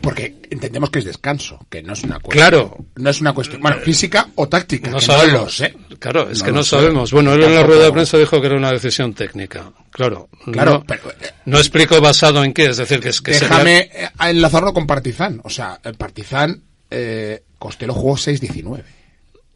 Porque 0.00 0.34
entendemos 0.50 0.90
que 0.90 0.98
es 1.00 1.04
descanso, 1.04 1.64
que 1.70 1.82
no 1.82 1.92
es 1.92 2.02
una 2.02 2.18
cuestión. 2.18 2.48
Claro. 2.48 2.76
No 2.96 3.10
es 3.10 3.20
una 3.20 3.32
cuestión, 3.34 3.60
bueno, 3.60 3.78
física 3.78 4.28
o 4.34 4.48
táctica. 4.48 4.90
no 4.90 5.00
sabemos. 5.00 5.42
lo 5.42 5.48
sé. 5.48 5.74
Claro, 5.98 6.28
es 6.30 6.40
No 6.40 6.44
que 6.46 6.52
no 6.52 6.64
sé. 6.64 6.70
sabemos. 6.70 7.12
Bueno, 7.12 7.32
él 7.34 7.42
en 7.44 7.54
la 7.54 7.62
rueda 7.62 7.84
de 7.84 7.92
prensa 7.92 8.18
dijo 8.18 8.40
que 8.40 8.46
era 8.48 8.56
una 8.56 8.72
decisión 8.72 9.14
técnica. 9.14 9.70
Claro. 9.90 10.28
Claro, 10.50 10.72
no, 10.72 10.84
pero 10.84 11.10
eh, 11.20 11.30
no 11.44 11.58
explico 11.58 12.00
basado 12.00 12.42
en 12.42 12.52
qué, 12.52 12.66
es 12.66 12.78
decir, 12.78 12.98
que 13.00 13.10
es 13.10 13.20
que 13.20 13.32
déjame 13.32 13.90
eh, 13.92 14.08
enlazarlo 14.20 14.72
con 14.72 14.86
Partizan. 14.86 15.40
O 15.44 15.50
sea, 15.50 15.78
el 15.84 15.94
Partizan, 15.94 16.62
eh, 16.90 17.42
Costello 17.58 17.94
jugó 17.94 18.16
6-19. 18.16 18.82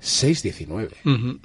6-19. 0.02 0.88
Ujú. 1.04 1.40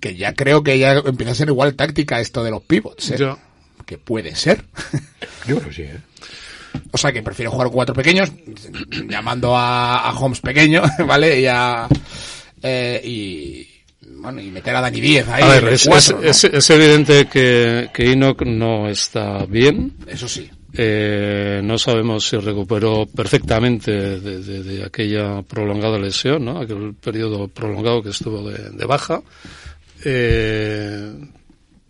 Que 0.00 0.16
ya 0.16 0.34
creo 0.34 0.62
que 0.62 0.78
ya 0.78 0.94
empieza 0.94 1.32
a 1.32 1.34
ser 1.36 1.48
igual 1.48 1.74
táctica 1.74 2.20
esto 2.20 2.42
de 2.42 2.50
los 2.50 2.62
pivots. 2.62 3.10
¿eh? 3.10 3.36
Que 3.86 3.98
puede 3.98 4.34
ser. 4.34 4.64
Yo 5.46 5.56
creo 5.58 5.68
que 5.68 5.74
sí, 5.74 5.82
¿eh? 5.82 5.98
O 6.92 6.98
sea, 6.98 7.12
que 7.12 7.22
prefiero 7.22 7.50
jugar 7.50 7.68
cuatro 7.70 7.94
pequeños, 7.94 8.32
llamando 9.08 9.56
a, 9.56 10.08
a 10.08 10.18
Holmes 10.18 10.40
pequeño, 10.40 10.82
¿vale? 11.06 11.40
Y 11.40 11.46
a, 11.46 11.86
eh, 12.62 13.00
y, 13.04 13.66
bueno, 14.20 14.40
y 14.40 14.50
meter 14.50 14.74
a 14.76 14.80
Dani 14.80 15.00
Díez 15.00 15.28
ahí. 15.28 15.42
A 15.42 15.48
ver, 15.48 15.68
es, 15.68 15.86
cuatro, 15.86 16.18
es- 16.22 16.24
¿no? 16.24 16.30
es- 16.30 16.44
es 16.44 16.70
evidente 16.70 17.26
que, 17.26 17.88
que 17.94 18.12
Enoch 18.12 18.42
no 18.42 18.88
está 18.88 19.44
bien. 19.46 19.92
Eso 20.06 20.28
sí. 20.28 20.50
Eh, 20.72 21.60
no 21.64 21.78
sabemos 21.78 22.28
si 22.28 22.36
recuperó 22.36 23.04
perfectamente 23.06 23.90
de, 23.90 24.40
de- 24.40 24.62
de 24.62 24.84
aquella 24.84 25.42
prolongada 25.42 25.98
lesión, 25.98 26.44
¿no? 26.44 26.60
Aquel 26.60 26.94
periodo 26.94 27.48
prolongado 27.48 28.02
que 28.02 28.10
estuvo 28.10 28.48
de, 28.48 28.70
de 28.70 28.84
baja. 28.86 29.20
Eh, 30.04 31.12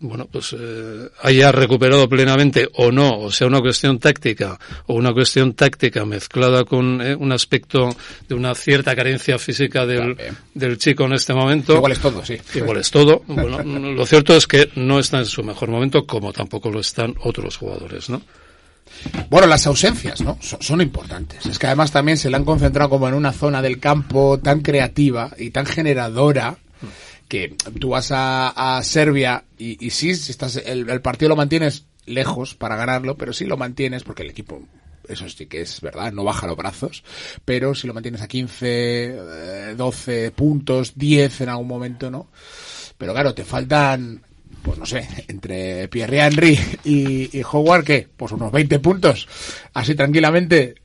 bueno, 0.01 0.27
pues 0.31 0.55
eh, 0.59 1.09
haya 1.21 1.51
recuperado 1.51 2.09
plenamente 2.09 2.67
o 2.73 2.91
no, 2.91 3.19
o 3.19 3.31
sea, 3.31 3.47
una 3.47 3.61
cuestión 3.61 3.99
táctica 3.99 4.59
o 4.87 4.95
una 4.95 5.13
cuestión 5.13 5.53
táctica 5.53 6.05
mezclada 6.05 6.65
con 6.65 7.01
eh, 7.01 7.15
un 7.15 7.31
aspecto 7.31 7.95
de 8.27 8.35
una 8.35 8.55
cierta 8.55 8.95
carencia 8.95 9.37
física 9.37 9.85
del, 9.85 10.15
Claro. 10.15 10.35
del 10.53 10.77
chico 10.77 11.05
en 11.05 11.13
este 11.13 11.33
momento. 11.33 11.75
Igual 11.75 11.91
es 11.91 11.99
todo, 11.99 12.25
sí. 12.25 12.37
Igual 12.55 12.77
es 12.77 12.89
todo. 12.89 13.21
Bueno, 13.27 13.61
lo 13.63 14.05
cierto 14.05 14.35
es 14.35 14.47
que 14.47 14.69
no 14.75 14.99
está 14.99 15.19
en 15.19 15.25
su 15.25 15.43
mejor 15.43 15.69
momento, 15.69 16.05
como 16.05 16.33
tampoco 16.33 16.71
lo 16.71 16.79
están 16.79 17.15
otros 17.23 17.57
jugadores, 17.57 18.09
¿no? 18.09 18.21
Bueno, 19.29 19.47
las 19.47 19.65
ausencias, 19.67 20.21
¿no? 20.21 20.37
Son, 20.41 20.61
son 20.61 20.81
importantes. 20.81 21.45
Es 21.45 21.57
que 21.59 21.67
además 21.67 21.91
también 21.91 22.17
se 22.17 22.29
le 22.29 22.35
han 22.35 22.43
concentrado 22.43 22.89
como 22.89 23.07
en 23.07 23.13
una 23.13 23.31
zona 23.31 23.61
del 23.61 23.79
campo 23.79 24.39
tan 24.39 24.61
creativa 24.61 25.31
y 25.37 25.51
tan 25.51 25.65
generadora 25.65 26.57
que 27.31 27.55
tú 27.79 27.91
vas 27.91 28.09
a, 28.11 28.81
Serbia 28.83 29.45
y, 29.57 29.85
y 29.85 29.91
sí, 29.91 30.09
estás, 30.09 30.57
el, 30.57 31.01
partido 31.01 31.29
lo 31.29 31.37
mantienes 31.37 31.85
lejos 32.05 32.55
para 32.55 32.75
ganarlo, 32.75 33.15
pero 33.15 33.31
si 33.31 33.45
lo 33.45 33.55
mantienes, 33.55 34.03
porque 34.03 34.23
el 34.23 34.31
equipo, 34.31 34.61
eso 35.07 35.29
sí 35.29 35.45
que 35.45 35.61
es 35.61 35.79
verdad, 35.79 36.11
no 36.11 36.25
baja 36.25 36.45
los 36.45 36.57
brazos, 36.57 37.05
pero 37.45 37.73
si 37.73 37.87
lo 37.87 37.93
mantienes 37.93 38.21
a 38.21 38.27
15, 38.27 38.65
eh, 38.67 39.75
12 39.77 40.31
puntos, 40.31 40.91
10 40.97 41.39
en 41.39 41.49
algún 41.49 41.69
momento, 41.69 42.11
¿no? 42.11 42.27
Pero 42.97 43.13
claro, 43.13 43.33
te 43.33 43.45
faltan, 43.45 44.21
pues 44.61 44.77
no 44.77 44.85
sé, 44.85 45.07
entre 45.29 45.87
Pierre 45.87 46.25
Henry 46.25 46.59
y, 46.83 47.37
y 47.39 47.43
Howard, 47.49 47.85
¿qué? 47.85 48.09
Pues 48.17 48.33
unos 48.33 48.51
20 48.51 48.79
puntos, 48.79 49.25
así 49.73 49.95
tranquilamente. 49.95 50.80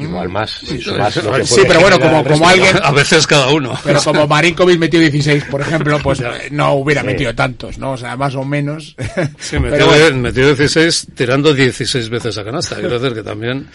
Igual 0.00 0.28
más, 0.28 0.62
lo 0.62 1.32
que 1.32 1.44
Sí, 1.44 1.62
pero 1.66 1.80
bueno, 1.80 1.98
como, 1.98 2.24
como 2.24 2.48
alguien, 2.48 2.76
A 2.82 2.90
veces 2.92 3.26
cada 3.26 3.48
uno. 3.48 3.74
pero 3.84 4.00
como 4.02 4.26
Marinkovic 4.28 4.78
metió 4.78 5.00
16, 5.00 5.44
por 5.44 5.60
ejemplo, 5.60 5.98
pues 6.02 6.22
no 6.50 6.74
hubiera 6.74 7.00
Sí. 7.02 7.06
metido 7.08 7.34
tantos, 7.34 7.78
¿no? 7.78 7.92
O 7.92 7.96
sea, 7.96 8.16
más 8.16 8.34
o 8.34 8.44
menos. 8.44 8.96
Sí, 9.38 9.58
metió, 9.60 9.70
pero 9.70 9.86
bueno, 9.86 10.16
metió 10.18 10.46
16 10.46 11.08
tirando 11.14 11.52
16 11.54 12.08
veces 12.08 12.36
a 12.38 12.44
canasta. 12.44 12.76
Quiero 12.76 12.98
decir 12.98 13.16
que 13.16 13.22
también 13.22 13.68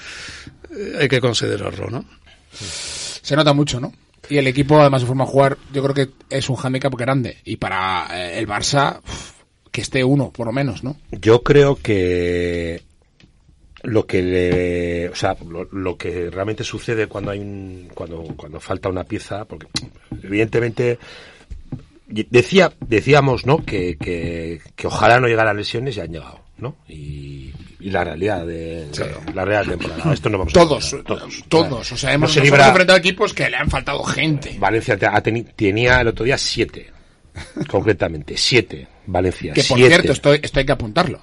eh, 0.76 0.98
hay 1.02 1.08
que 1.08 1.20
considerarlo, 1.22 1.90
¿no? 1.90 2.06
se 2.52 3.36
nota 3.36 3.54
mucho, 3.54 3.80
¿no? 3.80 3.94
Y 4.30 4.38
el 4.38 4.48
equipo, 4.48 4.80
además, 4.80 5.02
de 5.02 5.08
forma 5.08 5.26
de 5.26 5.32
jugar, 5.32 5.58
yo 5.74 5.84
creo 5.84 5.94
que 5.96 6.10
es 6.30 6.50
un 6.50 6.58
handicap 6.62 6.94
grande. 6.96 7.38
Y 7.46 7.58
para 7.58 8.08
eh, 8.12 8.40
el 8.40 8.48
Barça, 8.48 9.00
uf, 9.00 9.32
que 9.72 9.82
esté 9.82 10.04
uno, 10.04 10.30
por 10.32 10.46
lo 10.48 10.54
menos, 10.54 10.84
¿no? 10.84 10.96
Yo 11.12 11.42
creo 11.44 11.76
que 11.76 12.84
lo 13.84 14.06
que 14.08 14.22
le, 14.22 15.10
o 15.10 15.16
sea, 15.16 15.36
lo, 15.48 15.66
lo 15.66 15.98
que 15.98 16.30
realmente 16.30 16.64
sucede 16.64 17.08
cuando 17.08 17.32
hay 17.32 17.40
un, 17.40 17.90
cuando, 17.94 18.24
cuando 18.36 18.60
falta 18.60 18.90
una 18.90 19.04
pieza, 19.04 19.46
porque 19.46 19.68
evidentemente 20.24 20.98
decía, 22.08 22.74
decíamos, 22.80 23.46
¿no? 23.46 23.64
Que, 23.66 23.98
que, 23.98 24.62
que 24.76 24.88
ojalá 24.88 25.20
no 25.20 25.28
llegaran 25.28 25.58
lesiones 25.58 25.98
y 25.98 26.02
han 26.02 26.12
llegado, 26.12 26.40
¿no? 26.58 26.78
Y, 26.88 27.52
y 27.80 27.90
la 27.90 28.04
realidad 28.04 28.46
de 28.46 28.88
la 29.34 29.44
real 29.46 29.68
temporada. 29.68 30.14
Esto 30.14 30.30
no 30.30 30.38
vamos 30.38 30.54
a 30.54 30.60
Todos, 30.60 30.94
olvidar, 30.94 31.18
todos, 31.18 31.44
todos. 31.50 31.92
O 31.92 31.98
sea, 31.98 32.14
hemos, 32.14 32.30
No 32.30 32.34
se 32.34 32.40
nos 32.40 32.46
libra- 32.46 32.58
hemos 32.60 32.70
enfrentado 32.70 32.96
a 32.98 33.00
equipos 33.00 33.34
que 33.34 33.50
le 33.50 33.58
han 33.58 33.70
faltado 33.70 34.04
gente. 34.04 34.56
Valencia 34.60 34.98
te- 34.98 35.44
tenía 35.56 36.00
el 36.02 36.08
otro 36.08 36.24
día 36.24 36.38
siete, 36.38 36.90
concretamente 37.68 38.38
siete. 38.38 38.88
Valencia. 39.08 39.54
Que 39.54 39.64
por 39.64 39.78
siete. 39.78 39.90
cierto, 39.96 40.12
esto, 40.14 40.34
esto 40.34 40.60
hay 40.60 40.66
que 40.66 40.72
apuntarlo. 40.72 41.20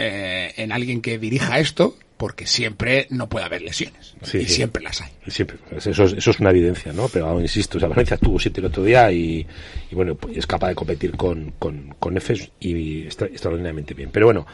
Eh, 0.00 0.52
en 0.56 0.72
alguien 0.72 1.00
que 1.02 1.18
dirija 1.18 1.58
esto, 1.58 1.96
porque 2.16 2.46
siempre 2.46 3.06
no 3.10 3.28
puede 3.30 3.46
haber 3.46 3.62
lesiones. 3.62 4.14
Sí, 4.22 4.38
y 4.38 4.44
sí. 4.44 4.54
siempre 4.56 4.82
las 4.82 5.00
hay. 5.00 5.10
Siempre, 5.28 5.56
pues 5.70 5.86
eso, 5.86 6.04
es- 6.04 6.12
eso 6.12 6.30
es 6.32 6.40
una 6.40 6.50
evidencia, 6.50 6.92
¿no? 6.92 7.08
Pero 7.08 7.40
insisto, 7.40 7.78
o 7.78 7.80
sea, 7.80 7.88
Valencia 7.88 8.18
tuvo 8.18 8.38
siete 8.38 8.60
el 8.60 8.66
otro 8.66 8.84
día 8.84 9.10
y, 9.10 9.46
y 9.90 9.94
bueno, 9.94 10.14
pues 10.16 10.36
es 10.36 10.46
capaz 10.46 10.68
de 10.68 10.74
competir 10.74 11.12
con, 11.16 11.52
con, 11.58 11.94
con 11.98 12.16
Efes 12.18 12.50
y 12.60 13.06
está 13.06 13.24
extraordinariamente 13.24 13.94
bien. 13.94 14.10
Pero 14.12 14.26
bueno, 14.26 14.46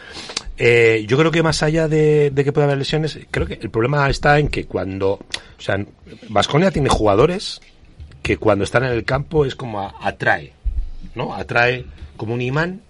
eh, 0.56 1.04
yo 1.08 1.18
creo 1.18 1.30
que 1.32 1.42
más 1.42 1.62
allá 1.64 1.88
de, 1.88 2.30
de 2.30 2.44
que 2.44 2.52
pueda 2.52 2.66
haber 2.66 2.78
lesiones, 2.78 3.18
creo 3.32 3.46
que 3.46 3.58
el 3.60 3.70
problema 3.70 4.08
está 4.08 4.38
en 4.38 4.46
que 4.48 4.66
cuando, 4.66 5.12
o 5.14 5.60
sea, 5.60 5.84
Vasconia 6.28 6.70
tiene 6.70 6.88
jugadores 6.88 7.60
que 8.22 8.36
cuando 8.36 8.62
están 8.64 8.84
en 8.84 8.92
el 8.92 9.04
campo 9.04 9.44
es 9.44 9.56
como 9.56 9.80
a- 9.80 9.94
atrae, 10.00 10.52
¿no? 11.16 11.34
Atrae 11.34 11.84
como 12.16 12.32
un 12.34 12.42
imán 12.42 12.82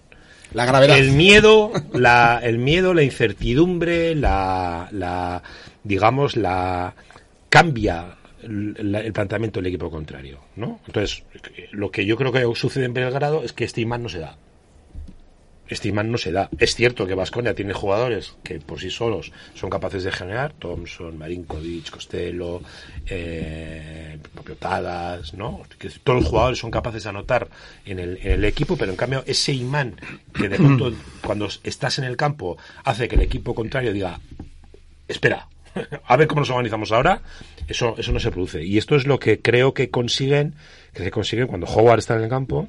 La 0.56 0.64
gravedad. 0.64 0.96
el 0.96 1.12
miedo, 1.12 1.70
la, 1.92 2.40
el 2.42 2.56
miedo, 2.56 2.94
la 2.94 3.02
incertidumbre, 3.02 4.14
la, 4.14 4.88
la 4.90 5.42
digamos, 5.84 6.34
la 6.34 6.94
cambia 7.50 8.16
el, 8.42 8.94
el 8.94 9.12
planteamiento 9.12 9.60
del 9.60 9.66
equipo 9.66 9.90
contrario, 9.90 10.40
¿no? 10.56 10.80
Entonces, 10.86 11.24
lo 11.72 11.90
que 11.90 12.06
yo 12.06 12.16
creo 12.16 12.32
que 12.32 12.42
sucede 12.54 12.86
en 12.86 12.94
Belgrado 12.94 13.42
es 13.44 13.52
que 13.52 13.64
este 13.64 13.82
imán 13.82 14.02
no 14.02 14.08
se 14.08 14.20
da. 14.20 14.38
Este 15.68 15.88
imán 15.88 16.12
no 16.12 16.18
se 16.18 16.32
da. 16.32 16.48
Es 16.58 16.74
cierto 16.74 17.06
que 17.06 17.14
Vasconia 17.14 17.54
tiene 17.54 17.72
jugadores 17.72 18.34
que 18.42 18.60
por 18.60 18.80
sí 18.80 18.90
solos 18.90 19.32
son 19.54 19.70
capaces 19.70 20.04
de 20.04 20.12
generar, 20.12 20.52
Thompson, 20.52 21.18
Marinkovic, 21.18 21.90
Costello, 21.90 22.62
eh, 23.06 24.18
propio 24.32 24.56
Tadas, 24.56 25.34
¿no? 25.34 25.62
Que 25.78 25.90
todos 25.90 26.20
los 26.20 26.28
jugadores 26.28 26.58
son 26.58 26.70
capaces 26.70 27.02
de 27.02 27.08
anotar 27.08 27.48
en 27.84 27.98
el, 27.98 28.18
en 28.22 28.32
el 28.32 28.44
equipo, 28.44 28.76
pero 28.76 28.92
en 28.92 28.96
cambio 28.96 29.24
ese 29.26 29.52
imán 29.52 29.96
que 30.32 30.48
de 30.48 30.56
pronto 30.56 30.92
cuando 31.22 31.48
estás 31.64 31.98
en 31.98 32.04
el 32.04 32.16
campo 32.16 32.56
hace 32.84 33.08
que 33.08 33.16
el 33.16 33.22
equipo 33.22 33.54
contrario 33.54 33.92
diga, 33.92 34.20
espera, 35.08 35.48
a 36.06 36.16
ver 36.16 36.26
cómo 36.26 36.40
nos 36.40 36.50
organizamos 36.50 36.92
ahora, 36.92 37.22
eso, 37.68 37.94
eso 37.98 38.12
no 38.12 38.20
se 38.20 38.30
produce. 38.30 38.64
Y 38.64 38.78
esto 38.78 38.96
es 38.96 39.06
lo 39.06 39.18
que 39.18 39.40
creo 39.40 39.74
que 39.74 39.90
consiguen, 39.90 40.54
que 40.92 41.02
se 41.02 41.10
consiguen 41.10 41.46
cuando 41.46 41.66
Howard 41.66 41.98
está 41.98 42.14
en 42.14 42.22
el 42.22 42.28
campo 42.28 42.68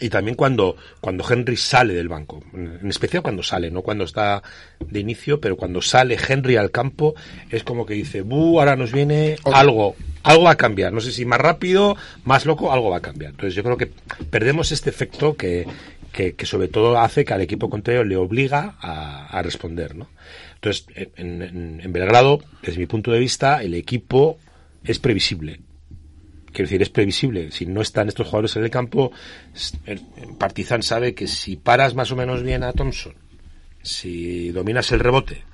y 0.00 0.08
también 0.08 0.34
cuando, 0.34 0.76
cuando 1.00 1.24
Henry 1.28 1.56
sale 1.56 1.94
del 1.94 2.08
banco, 2.08 2.42
en 2.54 2.88
especial 2.88 3.22
cuando 3.22 3.42
sale, 3.42 3.70
no 3.70 3.82
cuando 3.82 4.04
está 4.04 4.42
de 4.80 5.00
inicio, 5.00 5.40
pero 5.40 5.56
cuando 5.56 5.82
sale 5.82 6.16
Henry 6.28 6.56
al 6.56 6.70
campo, 6.70 7.14
es 7.50 7.62
como 7.64 7.84
que 7.86 7.94
dice, 7.94 8.22
buh, 8.22 8.58
ahora 8.60 8.76
nos 8.76 8.92
viene 8.92 9.36
algo, 9.58 9.96
algo 10.22 10.44
va 10.44 10.52
a 10.52 10.56
cambiar, 10.56 10.92
no 10.92 11.00
sé 11.00 11.12
si 11.12 11.24
más 11.24 11.40
rápido, 11.40 11.96
más 12.24 12.46
loco, 12.46 12.72
algo 12.72 12.90
va 12.90 12.96
a 12.98 13.02
cambiar. 13.02 13.32
Entonces 13.32 13.54
yo 13.54 13.62
creo 13.62 13.76
que 13.76 13.90
perdemos 14.30 14.72
este 14.72 14.90
efecto 14.90 15.36
que, 15.36 15.66
que, 16.12 16.34
que 16.34 16.46
sobre 16.46 16.68
todo 16.68 16.98
hace 16.98 17.24
que 17.24 17.34
al 17.34 17.40
equipo 17.42 17.68
contrario 17.70 18.04
le 18.04 18.16
obliga 18.16 18.76
a, 18.80 19.26
a 19.26 19.42
responder, 19.42 19.94
¿no? 19.96 20.08
Entonces, 20.56 20.86
en, 21.16 21.42
en- 21.42 21.80
en 21.82 21.92
Belgrado, 21.92 22.40
desde 22.62 22.78
mi 22.78 22.86
punto 22.86 23.10
de 23.12 23.18
vista, 23.18 23.62
el 23.62 23.74
equipo 23.74 24.38
es 24.84 24.98
previsible. 24.98 25.60
Quiero 26.52 26.66
decir, 26.66 26.82
es 26.82 26.90
previsible. 26.90 27.50
Si 27.50 27.66
no 27.66 27.80
están 27.80 28.08
estos 28.08 28.26
jugadores 28.26 28.56
en 28.56 28.64
el 28.64 28.70
campo, 28.70 29.12
Partizan 30.38 30.82
sabe 30.82 31.14
que 31.14 31.26
si 31.26 31.56
paras 31.56 31.94
más 31.94 32.10
o 32.12 32.16
menos 32.16 32.42
bien 32.42 32.62
a 32.62 32.72
Thompson, 32.72 33.14
si 33.82 34.50
dominas 34.50 34.90
el 34.92 35.00
rebote 35.00 35.44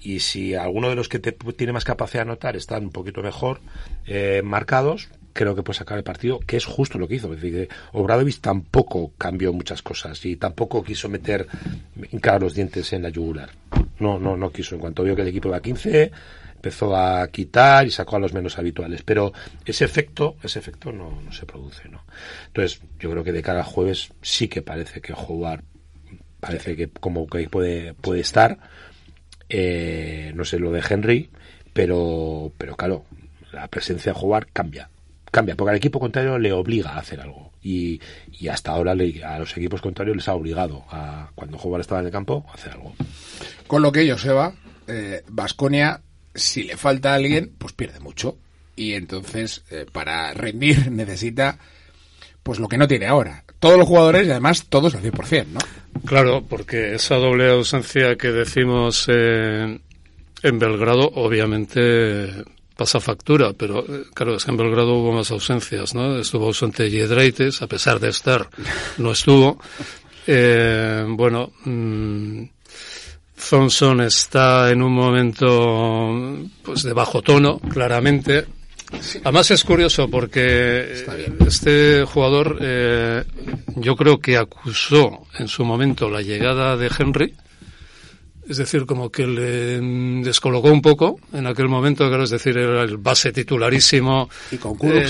y 0.00 0.20
si 0.20 0.54
alguno 0.54 0.90
de 0.90 0.96
los 0.96 1.08
que 1.08 1.18
te 1.18 1.32
tiene 1.32 1.72
más 1.72 1.84
capacidad 1.84 2.24
de 2.24 2.30
anotar 2.30 2.56
están 2.56 2.84
un 2.84 2.90
poquito 2.90 3.22
mejor 3.22 3.60
eh, 4.06 4.42
marcados, 4.44 5.08
creo 5.32 5.54
que 5.54 5.62
puede 5.62 5.78
sacar 5.78 5.98
el 5.98 6.04
partido, 6.04 6.40
que 6.40 6.56
es 6.56 6.64
justo 6.64 6.98
lo 6.98 7.08
que 7.08 7.16
hizo. 7.16 7.32
Es 7.32 7.40
decir, 7.40 7.68
que 7.68 7.74
Obradovic 7.92 8.40
tampoco 8.40 9.12
cambió 9.18 9.52
muchas 9.52 9.82
cosas 9.82 10.24
y 10.24 10.36
tampoco 10.36 10.82
quiso 10.82 11.08
meter 11.08 11.46
hincar 12.12 12.40
los 12.40 12.54
dientes 12.54 12.92
en 12.92 13.02
la 13.02 13.08
yugular. 13.08 13.50
No, 13.98 14.18
no, 14.18 14.36
no 14.36 14.50
quiso. 14.50 14.74
En 14.74 14.80
cuanto 14.80 15.02
vio 15.02 15.16
que 15.16 15.22
el 15.22 15.28
equipo 15.28 15.48
iba 15.48 15.58
a 15.58 15.62
15, 15.62 16.12
empezó 16.64 16.96
a 16.96 17.28
quitar 17.28 17.86
y 17.86 17.90
sacó 17.90 18.16
a 18.16 18.20
los 18.20 18.32
menos 18.32 18.58
habituales. 18.58 19.02
Pero 19.02 19.32
ese 19.66 19.84
efecto, 19.84 20.36
ese 20.42 20.58
efecto 20.58 20.92
no, 20.92 21.20
no 21.20 21.32
se 21.32 21.44
produce, 21.44 21.88
¿no? 21.90 22.04
Entonces, 22.46 22.80
yo 22.98 23.10
creo 23.10 23.22
que 23.22 23.32
de 23.32 23.42
cara 23.42 23.60
al 23.60 23.66
jueves 23.66 24.12
sí 24.22 24.48
que 24.48 24.62
parece 24.62 25.02
que 25.02 25.12
jugar 25.12 25.62
parece 26.40 26.76
que 26.76 26.88
como 26.88 27.26
que 27.26 27.48
puede, 27.48 27.94
puede 27.94 28.20
estar. 28.20 28.58
Eh, 29.48 30.32
no 30.34 30.44
sé 30.44 30.58
lo 30.58 30.72
de 30.72 30.82
Henry, 30.88 31.30
pero, 31.72 32.52
pero 32.58 32.76
claro, 32.76 33.04
la 33.52 33.68
presencia 33.68 34.12
de 34.12 34.18
jugar 34.18 34.46
cambia. 34.52 34.90
Cambia, 35.30 35.56
porque 35.56 35.70
al 35.70 35.76
equipo 35.76 35.98
contrario 35.98 36.38
le 36.38 36.52
obliga 36.52 36.92
a 36.92 36.98
hacer 36.98 37.20
algo. 37.20 37.52
Y, 37.60 38.00
y 38.30 38.48
hasta 38.48 38.72
ahora 38.72 38.92
a 38.92 39.38
los 39.38 39.56
equipos 39.56 39.80
contrarios 39.80 40.16
les 40.16 40.28
ha 40.28 40.34
obligado 40.34 40.84
a, 40.90 41.30
cuando 41.34 41.58
jugar 41.58 41.80
estaba 41.80 42.00
en 42.00 42.06
el 42.06 42.12
campo, 42.12 42.46
a 42.48 42.54
hacer 42.54 42.72
algo. 42.72 42.94
Con 43.66 43.82
lo 43.82 43.90
que 43.90 44.08
Joseba, 44.08 44.54
Vasconia, 45.28 46.02
si 46.34 46.64
le 46.64 46.76
falta 46.76 47.14
alguien, 47.14 47.52
pues 47.58 47.72
pierde 47.72 48.00
mucho. 48.00 48.36
Y 48.76 48.94
entonces, 48.94 49.62
eh, 49.70 49.86
para 49.90 50.32
rendir, 50.34 50.90
necesita 50.92 51.58
pues 52.42 52.58
lo 52.58 52.68
que 52.68 52.76
no 52.76 52.86
tiene 52.86 53.06
ahora. 53.06 53.42
Todos 53.58 53.78
los 53.78 53.88
jugadores 53.88 54.26
y 54.26 54.30
además 54.30 54.66
todos 54.68 54.94
al 54.94 55.02
100%, 55.02 55.46
¿no? 55.46 55.60
Claro, 56.04 56.44
porque 56.46 56.94
esa 56.94 57.16
doble 57.16 57.50
ausencia 57.50 58.16
que 58.16 58.28
decimos 58.28 59.06
eh, 59.08 59.80
en 60.42 60.58
Belgrado, 60.58 61.10
obviamente 61.14 62.44
pasa 62.76 63.00
factura, 63.00 63.52
pero 63.54 63.80
eh, 63.80 64.04
claro, 64.12 64.36
es 64.36 64.44
que 64.44 64.50
en 64.50 64.56
Belgrado 64.58 64.94
hubo 64.94 65.12
más 65.12 65.30
ausencias, 65.30 65.94
¿no? 65.94 66.18
Estuvo 66.18 66.46
ausente 66.46 66.90
Giedraitis, 66.90 67.62
a 67.62 67.66
pesar 67.66 67.98
de 67.98 68.10
estar, 68.10 68.48
no 68.98 69.12
estuvo. 69.12 69.58
Eh, 70.26 71.04
bueno, 71.08 71.52
mm, 71.64 72.42
Thompson 73.48 74.00
está 74.00 74.70
en 74.70 74.82
un 74.82 74.92
momento 74.92 76.38
pues 76.62 76.82
de 76.82 76.92
bajo 76.92 77.22
tono, 77.22 77.58
claramente. 77.58 78.44
Además 79.22 79.50
es 79.50 79.64
curioso 79.64 80.08
porque 80.08 81.04
este 81.46 82.04
jugador 82.04 82.58
eh, 82.60 83.24
yo 83.76 83.96
creo 83.96 84.18
que 84.18 84.36
acusó 84.36 85.26
en 85.38 85.48
su 85.48 85.64
momento 85.64 86.08
la 86.08 86.22
llegada 86.22 86.76
de 86.76 86.90
Henry, 86.96 87.34
es 88.48 88.58
decir, 88.58 88.84
como 88.86 89.10
que 89.10 89.26
le 89.26 89.80
descolocó 90.22 90.70
un 90.70 90.82
poco 90.82 91.18
en 91.32 91.46
aquel 91.46 91.68
momento, 91.68 92.06
claro, 92.08 92.24
es 92.24 92.30
decir, 92.30 92.56
era 92.58 92.82
el 92.82 92.98
base 92.98 93.32
titularísimo. 93.32 94.28
Y 94.52 94.58
con. 94.58 94.76
Eh, 94.82 95.06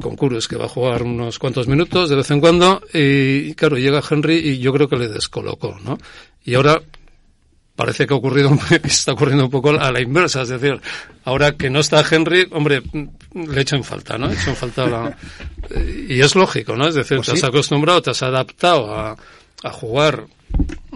Con 0.00 0.14
Kurucs, 0.16 0.46
que 0.46 0.56
va 0.56 0.66
a 0.66 0.68
jugar 0.68 1.02
unos 1.02 1.38
cuantos 1.38 1.66
minutos 1.68 2.08
de 2.10 2.16
vez 2.16 2.30
en 2.30 2.40
cuando, 2.40 2.82
y 2.92 3.54
claro, 3.54 3.76
llega 3.76 4.02
Henry 4.08 4.36
y 4.36 4.58
yo 4.58 4.72
creo 4.72 4.88
que 4.88 4.96
le 4.96 5.08
descolocó, 5.08 5.78
¿no? 5.84 5.98
Y 6.44 6.54
ahora 6.54 6.80
parece 7.76 8.06
que 8.06 8.14
ha 8.14 8.16
ocurrido, 8.16 8.50
que 8.68 8.76
está 8.88 9.12
ocurriendo 9.12 9.44
un 9.44 9.50
poco 9.50 9.70
a 9.70 9.90
la 9.90 10.00
inversa, 10.00 10.42
es 10.42 10.48
decir, 10.48 10.80
ahora 11.24 11.52
que 11.52 11.70
no 11.70 11.80
está 11.80 12.04
Henry, 12.08 12.46
hombre, 12.52 12.82
le 13.34 13.60
echo 13.60 13.76
en 13.76 13.84
falta, 13.84 14.16
¿no? 14.18 14.30
Echo 14.30 14.50
en 14.50 14.56
falta 14.56 14.86
la... 14.86 15.16
Y 16.08 16.20
es 16.20 16.34
lógico, 16.34 16.76
¿no? 16.76 16.86
Es 16.88 16.94
decir, 16.94 17.16
Pues 17.18 17.26
te 17.28 17.32
has 17.34 17.40
sí. 17.40 17.46
acostumbrado, 17.46 18.02
te 18.02 18.10
has 18.10 18.22
adaptado 18.22 18.94
a, 18.94 19.16
a 19.62 19.70
jugar 19.70 20.26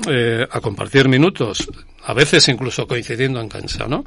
eh, 0.09 0.47
a 0.51 0.61
compartir 0.61 1.09
minutos, 1.09 1.69
a 2.05 2.15
veces 2.15 2.47
incluso 2.49 2.87
coincidiendo 2.87 3.41
en 3.41 3.49
cancha, 3.49 3.87
¿no? 3.89 4.05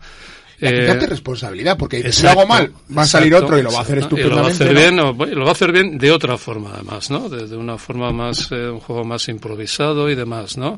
Y 0.59 0.65
Eh, 0.67 0.93
responsabilidad, 0.93 1.75
porque 1.75 1.97
dices, 1.97 2.15
si 2.15 2.21
lo 2.23 2.29
exacto, 2.29 2.53
hago 2.53 2.61
mal, 2.63 2.73
va 2.95 3.01
a 3.01 3.05
salir 3.05 3.33
exacto, 3.33 3.45
otro 3.47 3.57
y 3.57 3.63
lo 3.63 3.71
va 3.71 3.79
a 3.79 3.81
hacer 3.81 3.97
exacto, 3.97 4.15
y 4.15 4.19
estupendamente. 4.19 4.63
lo 4.63 4.75
va 4.75 4.75
a 4.75 4.83
hacer 4.83 4.95
¿no? 4.95 5.13
bien, 5.15 5.31
o, 5.31 5.35
lo 5.35 5.43
va 5.43 5.49
a 5.49 5.53
hacer 5.53 5.71
bien 5.71 5.97
de 5.97 6.11
otra 6.11 6.37
forma, 6.37 6.71
además, 6.75 7.09
¿no? 7.09 7.27
De, 7.29 7.47
de 7.47 7.57
una 7.57 7.77
forma 7.79 8.11
más, 8.11 8.51
eh, 8.51 8.69
un 8.69 8.79
juego 8.79 9.03
más 9.03 9.27
improvisado 9.27 10.09
y 10.09 10.15
demás, 10.15 10.57
¿no? 10.57 10.77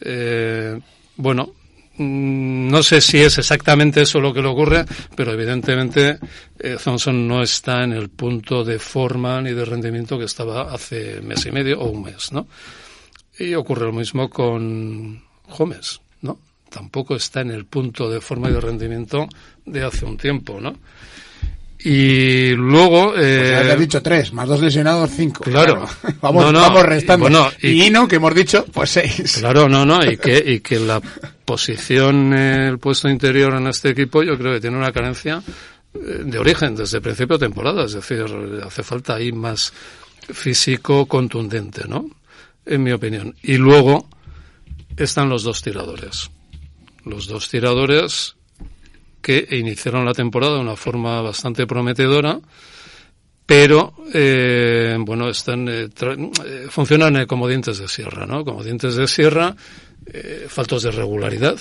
Eh, 0.00 0.78
bueno, 1.16 1.52
mm, 1.96 2.68
no 2.68 2.82
sé 2.82 3.00
si 3.00 3.18
es 3.18 3.38
exactamente 3.38 4.02
eso 4.02 4.20
lo 4.20 4.32
que 4.32 4.42
le 4.42 4.48
ocurre, 4.48 4.84
pero 5.14 5.32
evidentemente 5.32 6.18
eh, 6.58 6.76
Thompson 6.82 7.26
no 7.26 7.42
está 7.42 7.84
en 7.84 7.92
el 7.92 8.10
punto 8.10 8.64
de 8.64 8.78
forma 8.78 9.40
ni 9.40 9.52
de 9.52 9.64
rendimiento 9.64 10.18
que 10.18 10.24
estaba 10.24 10.72
hace 10.72 11.20
mes 11.20 11.44
y 11.46 11.52
medio 11.52 11.80
o 11.80 11.90
un 11.90 12.02
mes, 12.02 12.32
¿no? 12.32 12.46
Y 13.38 13.54
ocurre 13.54 13.86
lo 13.86 13.92
mismo 13.92 14.30
con 14.30 15.22
Gómez, 15.56 16.00
¿no? 16.22 16.38
Tampoco 16.70 17.16
está 17.16 17.40
en 17.42 17.50
el 17.50 17.66
punto 17.66 18.10
de 18.10 18.20
forma 18.20 18.48
y 18.48 18.52
de 18.52 18.60
rendimiento 18.60 19.28
de 19.64 19.84
hace 19.84 20.04
un 20.04 20.16
tiempo, 20.16 20.60
¿no? 20.60 20.78
Y 21.88 22.50
luego... 22.56 23.12
Pues 23.12 23.24
eh, 23.24 23.62
ya 23.64 23.72
has 23.74 23.78
dicho 23.78 24.02
tres, 24.02 24.32
más 24.32 24.48
dos 24.48 24.60
lesionados, 24.60 25.08
cinco. 25.14 25.44
Claro. 25.44 25.86
Vamos, 26.20 26.44
No, 26.46 26.50
no, 26.52 26.60
vamos 26.60 26.82
restando. 26.82 27.22
bueno, 27.24 27.48
y, 27.62 27.68
y- 27.68 27.82
Hino, 27.86 28.08
que 28.08 28.16
hemos 28.16 28.34
dicho, 28.34 28.64
pues 28.72 28.90
seis. 28.90 29.36
Claro, 29.38 29.68
no, 29.68 29.86
no, 29.86 30.04
y 30.04 30.16
que, 30.16 30.42
y 30.44 30.60
que 30.60 30.80
la 30.80 31.00
posición, 31.44 32.32
el 32.32 32.78
puesto 32.80 33.08
interior 33.08 33.54
en 33.54 33.68
este 33.68 33.90
equipo, 33.90 34.24
yo 34.24 34.36
creo 34.36 34.54
que 34.54 34.60
tiene 34.60 34.76
una 34.76 34.90
carencia 34.90 35.40
eh, 35.94 35.98
de 36.24 36.38
origen 36.40 36.74
desde 36.74 36.96
el 36.96 37.02
principio 37.04 37.38
de 37.38 37.46
temporada, 37.46 37.84
es 37.84 37.92
decir, 37.92 38.24
hace 38.66 38.82
falta 38.82 39.14
ahí 39.14 39.30
más 39.30 39.72
físico 40.32 41.06
contundente, 41.06 41.84
¿no? 41.86 42.10
En 42.64 42.82
mi 42.82 42.90
opinión. 42.90 43.32
Y 43.44 43.58
luego 43.58 44.08
están 44.96 45.28
los 45.28 45.44
dos 45.44 45.62
tiradores. 45.62 46.30
Los 47.04 47.28
dos 47.28 47.48
tiradores 47.48 48.34
que 49.26 49.44
iniciaron 49.58 50.04
la 50.04 50.14
temporada 50.14 50.54
de 50.54 50.60
una 50.60 50.76
forma 50.76 51.20
bastante 51.20 51.66
prometedora, 51.66 52.38
pero 53.44 53.92
eh, 54.14 54.96
bueno 55.00 55.28
están 55.28 55.66
eh, 55.68 55.88
eh, 56.00 56.66
funcionan 56.70 57.16
eh, 57.16 57.26
como 57.26 57.48
dientes 57.48 57.78
de 57.78 57.88
sierra 57.88 58.24
no 58.24 58.44
como 58.44 58.62
dientes 58.62 58.94
de 58.94 59.08
sierra 59.08 59.56
eh, 60.06 60.46
faltos 60.48 60.84
de 60.84 60.92
regularidad. 60.92 61.58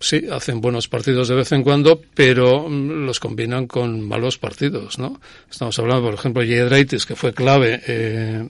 Sí 0.00 0.22
hacen 0.32 0.60
buenos 0.60 0.88
partidos 0.88 1.28
de 1.28 1.36
vez 1.36 1.52
en 1.52 1.62
cuando 1.62 2.00
pero 2.14 2.68
mm, 2.68 3.06
los 3.06 3.20
combinan 3.20 3.68
con 3.68 4.00
malos 4.00 4.36
partidos 4.36 4.98
no 4.98 5.20
estamos 5.48 5.78
hablando 5.78 6.02
por 6.02 6.14
ejemplo 6.14 6.42
de 6.42 6.48
Jedraitis 6.48 7.06
que 7.06 7.14
fue 7.14 7.32
clave 7.32 7.80
eh, 7.86 8.48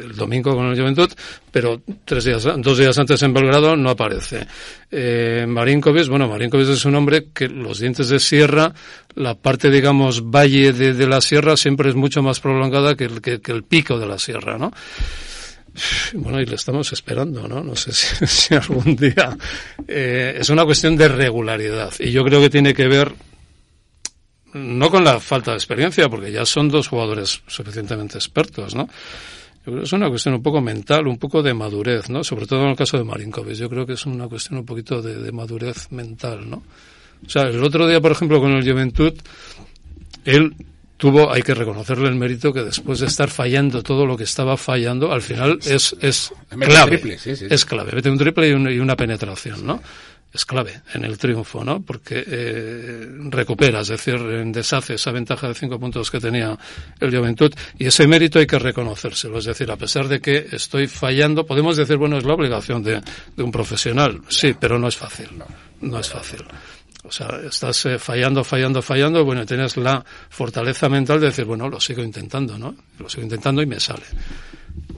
el 0.00 0.16
domingo 0.16 0.54
con 0.54 0.66
el 0.66 0.78
Juventud, 0.78 1.10
pero 1.50 1.82
tres 2.04 2.24
días, 2.24 2.46
dos 2.58 2.78
días 2.78 2.96
antes 2.98 3.22
en 3.22 3.32
Belgrado 3.32 3.76
no 3.76 3.90
aparece. 3.90 4.46
Eh, 4.90 5.44
Marinkovic, 5.48 6.08
bueno, 6.08 6.28
Marinkovic 6.28 6.68
es 6.68 6.84
un 6.84 6.94
hombre 6.94 7.28
que 7.32 7.48
los 7.48 7.78
dientes 7.78 8.08
de 8.08 8.18
sierra, 8.18 8.72
la 9.14 9.34
parte, 9.34 9.70
digamos, 9.70 10.22
valle 10.22 10.72
de, 10.72 11.06
la 11.06 11.20
sierra 11.20 11.56
siempre 11.56 11.90
es 11.90 11.94
mucho 11.94 12.22
más 12.22 12.40
prolongada 12.40 12.96
que 12.96 13.04
el, 13.04 13.20
que, 13.20 13.40
el 13.44 13.64
pico 13.64 13.98
de 13.98 14.06
la 14.06 14.18
sierra, 14.18 14.58
¿no? 14.58 14.72
Bueno, 16.14 16.40
y 16.40 16.46
le 16.46 16.56
estamos 16.56 16.92
esperando, 16.92 17.46
¿no? 17.46 17.62
No 17.62 17.76
sé 17.76 17.92
si, 17.92 18.26
si 18.26 18.54
algún 18.54 18.96
día. 18.96 19.36
Eh, 19.86 20.36
es 20.40 20.48
una 20.50 20.64
cuestión 20.64 20.96
de 20.96 21.08
regularidad. 21.08 21.92
Y 22.00 22.10
yo 22.10 22.24
creo 22.24 22.40
que 22.40 22.50
tiene 22.50 22.74
que 22.74 22.88
ver 22.88 23.12
no 24.52 24.90
con 24.90 25.04
la 25.04 25.20
falta 25.20 25.52
de 25.52 25.56
experiencia, 25.56 26.08
porque 26.08 26.32
ya 26.32 26.44
son 26.44 26.68
dos 26.68 26.88
jugadores 26.88 27.42
suficientemente 27.46 28.18
expertos, 28.18 28.74
¿no? 28.74 28.88
Es 29.82 29.92
una 29.92 30.08
cuestión 30.08 30.34
un 30.34 30.42
poco 30.42 30.60
mental, 30.60 31.06
un 31.06 31.18
poco 31.18 31.42
de 31.42 31.54
madurez, 31.54 32.08
¿no? 32.10 32.22
Sobre 32.24 32.46
todo 32.46 32.62
en 32.64 32.70
el 32.70 32.76
caso 32.76 32.96
de 32.98 33.04
Marinkovic. 33.04 33.54
Yo 33.54 33.68
creo 33.68 33.86
que 33.86 33.94
es 33.94 34.06
una 34.06 34.28
cuestión 34.28 34.58
un 34.58 34.66
poquito 34.66 35.00
de, 35.02 35.16
de 35.20 35.32
madurez 35.32 35.90
mental, 35.92 36.48
¿no? 36.48 36.62
O 37.26 37.28
sea, 37.28 37.42
el 37.42 37.62
otro 37.62 37.86
día, 37.86 38.00
por 38.00 38.12
ejemplo, 38.12 38.40
con 38.40 38.52
el 38.52 38.62
Juventud, 38.70 39.12
él 40.24 40.54
tuvo, 40.96 41.32
hay 41.32 41.42
que 41.42 41.54
reconocerle 41.54 42.08
el 42.08 42.14
mérito 42.14 42.52
que 42.52 42.62
después 42.62 43.00
de 43.00 43.06
estar 43.06 43.30
fallando 43.30 43.82
todo 43.82 44.04
lo 44.04 44.16
que 44.16 44.24
estaba 44.24 44.56
fallando, 44.56 45.12
al 45.12 45.22
final 45.22 45.58
es, 45.64 45.96
es 46.00 46.32
clave. 46.50 46.98
triple, 46.98 47.18
sí, 47.18 47.36
sí. 47.36 47.46
Es 47.48 47.64
clave. 47.64 47.92
Mete 47.94 48.10
un 48.10 48.18
triple 48.18 48.48
y, 48.50 48.52
un- 48.52 48.70
y 48.70 48.78
una 48.78 48.96
penetración, 48.96 49.66
¿no? 49.66 49.82
Es 50.32 50.44
clave 50.44 50.82
en 50.94 51.04
el 51.04 51.18
triunfo, 51.18 51.64
¿no? 51.64 51.82
Porque 51.82 52.24
eh, 52.24 53.08
recupera, 53.30 53.80
es 53.80 53.88
decir, 53.88 54.20
deshace 54.52 54.94
esa 54.94 55.10
ventaja 55.10 55.48
de 55.48 55.54
cinco 55.54 55.78
puntos 55.80 56.08
que 56.10 56.20
tenía 56.20 56.56
el 57.00 57.16
Juventud 57.16 57.52
y 57.78 57.86
ese 57.86 58.06
mérito 58.06 58.38
hay 58.38 58.46
que 58.46 58.58
reconocérselo. 58.58 59.38
Es 59.38 59.46
decir, 59.46 59.70
a 59.70 59.76
pesar 59.76 60.06
de 60.06 60.20
que 60.20 60.46
estoy 60.52 60.86
fallando, 60.86 61.44
podemos 61.44 61.76
decir, 61.76 61.96
bueno, 61.96 62.16
es 62.16 62.24
la 62.24 62.34
obligación 62.34 62.82
de, 62.82 63.00
de 63.36 63.42
un 63.42 63.50
profesional. 63.50 64.20
Sí, 64.28 64.54
pero 64.58 64.78
no 64.78 64.86
es 64.86 64.96
fácil. 64.96 65.28
No 65.80 65.98
es 65.98 66.08
fácil. 66.08 66.44
O 67.02 67.10
sea, 67.10 67.40
estás 67.44 67.86
eh, 67.86 67.98
fallando, 67.98 68.44
fallando, 68.44 68.82
fallando, 68.82 69.24
bueno, 69.24 69.42
y 69.42 69.46
tienes 69.46 69.76
la 69.76 70.04
fortaleza 70.28 70.88
mental 70.88 71.18
de 71.18 71.26
decir, 71.26 71.44
bueno, 71.44 71.68
lo 71.68 71.80
sigo 71.80 72.02
intentando, 72.02 72.58
¿no? 72.58 72.74
Lo 72.98 73.08
sigo 73.08 73.22
intentando 73.22 73.62
y 73.62 73.66
me 73.66 73.80
sale. 73.80 74.04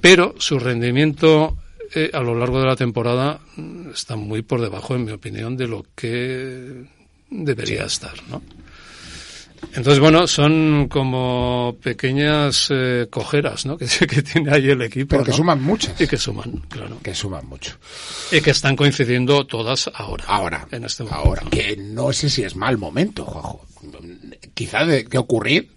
Pero 0.01 0.35
su 0.39 0.59
rendimiento 0.59 1.57
eh, 1.95 2.11
a 2.13 2.21
lo 2.21 2.35
largo 2.35 2.61
de 2.61 2.67
la 2.67 2.77
temporada 2.77 3.41
mm, 3.57 3.91
está 3.91 4.17
muy 4.17 4.43
por 4.43 4.61
debajo, 4.61 4.95
en 4.95 5.05
mi 5.05 5.13
opinión, 5.13 5.57
de 5.57 5.69
lo 5.69 5.85
que 5.95 6.85
debería 7.31 7.85
estar, 7.85 8.15
¿no? 8.29 8.43
Entonces, 9.75 10.01
bueno, 10.01 10.27
son 10.27 10.89
como 10.89 11.77
pequeñas 11.83 12.69
eh, 12.71 13.07
cojeras, 13.11 13.65
¿no? 13.65 13.79
Que, 13.83 13.87
que 14.07 14.23
tiene 14.23 14.53
ahí 14.53 14.69
el 14.69 14.83
equipo. 14.83 15.11
Pero 15.11 15.25
que 15.25 15.31
¿no? 15.31 15.37
suman 15.37 15.63
muchas. 15.63 16.01
Y 16.01 16.07
que 16.07 16.19
suman, 16.19 16.63
claro. 16.69 16.99
Que 17.03 17.15
suman 17.15 17.47
mucho. 17.47 17.79
Y 18.31 18.41
que 18.41 18.51
están 18.51 18.77
coincidiendo 18.77 19.47
todas 19.47 19.91
ahora. 19.95 20.25
Ahora. 20.27 20.69
En 20.71 20.85
este 20.85 21.05
momento. 21.05 21.25
Ahora. 21.25 21.43
Que 21.51 21.77
no 21.77 22.13
sé 22.13 22.29
si 22.29 22.43
es 22.43 22.57
mal 22.57 22.77
momento, 22.77 23.25
Juanjo. 23.25 23.65
Quizá 24.55 24.85
de 24.85 25.05
que 25.05 25.19
ocurrir, 25.19 25.71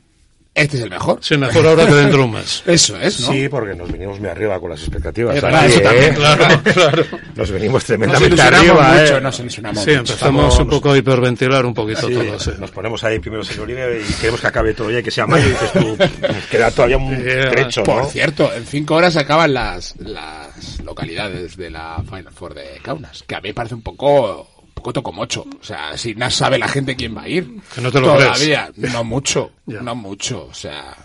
este 0.55 0.77
es 0.77 0.83
el 0.83 0.89
mejor. 0.89 1.19
Sí, 1.21 1.37
mejor 1.37 1.67
ahora 1.67 1.85
que 1.85 1.93
dentro 1.93 2.19
de 2.19 2.23
un 2.25 2.31
mes. 2.31 2.63
Eso 2.65 2.97
es, 2.99 3.19
¿no? 3.19 3.31
Sí, 3.31 3.47
porque 3.49 3.75
nos 3.75 3.91
venimos 3.91 4.19
muy 4.19 4.29
arriba 4.29 4.59
con 4.59 4.69
las 4.71 4.79
expectativas. 4.79 5.35
Es 5.35 5.41
verdad, 5.43 5.65
eso 5.67 5.79
¿eh? 5.79 5.83
también, 5.83 6.15
Claro, 6.15 6.61
claro. 6.73 7.03
Nos 7.35 7.51
venimos 7.51 7.73
Nos 7.73 7.83
tremendamente 7.85 8.27
ilusionamos 8.35 8.59
arriba. 8.81 9.01
mucho, 9.01 9.17
¿eh? 9.17 9.21
nos 9.21 9.39
ilusionamos 9.39 9.83
Sí, 9.83 9.89
mucho. 9.91 9.99
empezamos 9.99 10.43
Estamos- 10.53 10.59
un 10.59 10.69
poco 10.69 10.91
a 10.91 10.97
hiperventilar 10.97 11.65
un 11.65 11.73
poquito 11.73 12.07
Sí, 12.07 12.13
todo, 12.13 12.39
sí. 12.39 12.51
Nos 12.57 12.71
ponemos 12.71 13.03
ahí 13.03 13.19
primero 13.19 13.43
en 13.43 13.67
línea 13.67 13.85
y 13.91 14.13
queremos 14.13 14.39
que 14.41 14.47
acabe 14.47 14.73
todo 14.73 14.89
ya 14.89 14.99
y 14.99 15.03
que 15.03 15.11
sea 15.11 15.27
mayo 15.27 15.45
y 15.45 15.49
dices 15.49 15.71
tú, 15.73 15.97
queda 16.49 16.71
todavía 16.71 16.97
un 16.97 17.15
Yeah. 17.25 17.51
trecho, 17.51 17.83
Por 17.83 18.05
cierto, 18.07 18.51
en 18.53 18.65
cinco 18.65 18.95
horas 18.95 19.15
acaban 19.17 19.53
las, 19.53 19.95
las 19.99 20.79
localidades 20.83 21.57
de 21.57 21.69
la 21.69 22.01
Final 22.07 22.31
Four 22.33 22.53
de 22.53 22.79
Kaunas, 22.81 23.23
que 23.27 23.35
a 23.35 23.41
mí 23.41 23.49
me 23.49 23.53
parece 23.53 23.75
un 23.75 23.81
poco, 23.81 24.47
un 24.85 24.93
poco 24.93 24.93
tocomocho. 24.93 25.45
O 25.59 25.63
sea, 25.63 25.97
si 25.97 26.13
no 26.13 26.29
sabe 26.29 26.59
la 26.59 26.67
gente 26.67 26.95
quién 26.95 27.17
va 27.17 27.23
a 27.23 27.27
ir. 27.27 27.49
Que 27.73 27.81
no 27.81 27.91
te 27.91 27.99
lo 27.99 28.13
Todavía, 28.13 28.69
no 28.75 29.03
mucho, 29.03 29.51
no 29.65 29.95
mucho, 29.95 30.47
o 30.49 30.53
sea... 30.53 30.95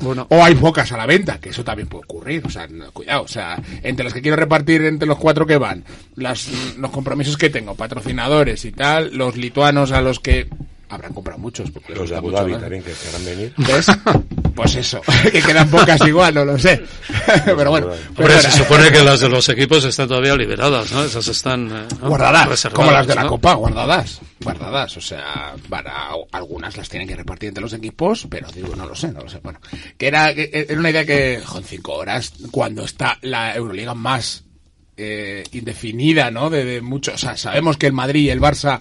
Bueno. 0.00 0.26
O 0.28 0.44
hay 0.44 0.54
pocas 0.54 0.92
a 0.92 0.98
la 0.98 1.06
venta, 1.06 1.40
que 1.40 1.48
eso 1.48 1.64
también 1.64 1.88
puede 1.88 2.04
ocurrir. 2.04 2.42
O 2.44 2.50
sea, 2.50 2.66
no, 2.66 2.92
cuidado. 2.92 3.22
O 3.22 3.28
sea, 3.28 3.58
entre 3.82 4.04
las 4.04 4.12
que 4.12 4.20
quiero 4.20 4.36
repartir 4.36 4.82
entre 4.82 5.08
los 5.08 5.16
cuatro 5.16 5.46
que 5.46 5.56
van, 5.56 5.82
las, 6.14 6.50
los 6.76 6.90
compromisos 6.90 7.38
que 7.38 7.48
tengo, 7.48 7.74
patrocinadores 7.74 8.66
y 8.66 8.72
tal, 8.72 9.16
los 9.16 9.34
lituanos 9.36 9.92
a 9.92 10.02
los 10.02 10.20
que 10.20 10.46
habrán 10.90 11.14
comprado 11.14 11.38
muchos. 11.38 11.70
Porque 11.70 11.94
Los 11.94 12.10
de 12.10 12.16
Abu 12.16 12.32
Dhabi 12.32 12.52
también 12.52 12.82
que 12.82 12.92
querrán 12.92 13.24
venir. 13.24 13.54
¿Ves? 13.56 13.86
Pues 14.56 14.74
eso, 14.74 15.02
que 15.30 15.42
quedan 15.42 15.68
pocas 15.68 16.00
igual, 16.06 16.34
no 16.34 16.44
lo 16.44 16.58
sé. 16.58 16.82
Pero 17.44 17.70
bueno. 17.70 17.86
Hombre, 17.88 18.00
pero 18.16 18.28
Hombre, 18.34 18.42
se 18.42 18.50
supone 18.50 18.90
que 18.90 19.04
las 19.04 19.20
de 19.20 19.28
los 19.28 19.46
equipos 19.50 19.84
están 19.84 20.08
todavía 20.08 20.34
liberadas, 20.34 20.90
¿no? 20.92 21.04
Esas 21.04 21.28
están 21.28 21.66
eh, 21.66 21.86
¿no? 22.00 22.08
Guardadas, 22.08 22.68
como 22.72 22.90
las 22.90 23.06
de 23.06 23.14
la 23.14 23.24
¿no? 23.24 23.28
Copa, 23.28 23.52
guardadas. 23.54 24.20
Guardadas, 24.40 24.96
o 24.96 25.00
sea, 25.00 25.54
para 25.68 26.08
algunas 26.32 26.76
las 26.76 26.88
tienen 26.88 27.06
que 27.06 27.16
repartir 27.16 27.48
entre 27.48 27.62
los 27.62 27.74
equipos, 27.74 28.26
pero 28.30 28.48
digo, 28.50 28.74
no 28.74 28.86
lo 28.86 28.94
sé, 28.94 29.12
no 29.12 29.20
lo 29.20 29.28
sé. 29.28 29.40
Bueno, 29.42 29.60
que 29.98 30.08
era, 30.08 30.34
que 30.34 30.50
era 30.52 30.80
una 30.80 30.90
idea 30.90 31.04
que, 31.04 31.42
jo, 31.44 31.58
en 31.58 31.64
cinco 31.64 31.94
horas, 31.94 32.32
cuando 32.50 32.84
está 32.84 33.18
la 33.20 33.54
Euroliga 33.54 33.94
más 33.94 34.45
eh, 34.96 35.44
indefinida, 35.52 36.30
¿no? 36.30 36.50
De, 36.50 36.64
de 36.64 36.80
mucho, 36.80 37.12
o 37.14 37.18
sea, 37.18 37.36
sabemos 37.36 37.76
que 37.76 37.86
el 37.86 37.92
Madrid 37.92 38.22
y 38.22 38.30
el 38.30 38.40
Barça 38.40 38.80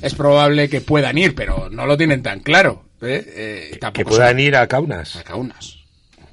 es 0.00 0.14
probable 0.14 0.68
que 0.68 0.80
puedan 0.80 1.18
ir, 1.18 1.34
pero 1.34 1.68
no 1.70 1.86
lo 1.86 1.96
tienen 1.96 2.22
tan 2.22 2.40
claro. 2.40 2.84
¿eh? 3.00 3.70
Eh, 3.72 3.80
Que 3.92 4.04
puedan 4.04 4.38
ir 4.40 4.56
a 4.56 4.66
Kaunas. 4.66 5.22
unas. 5.34 5.78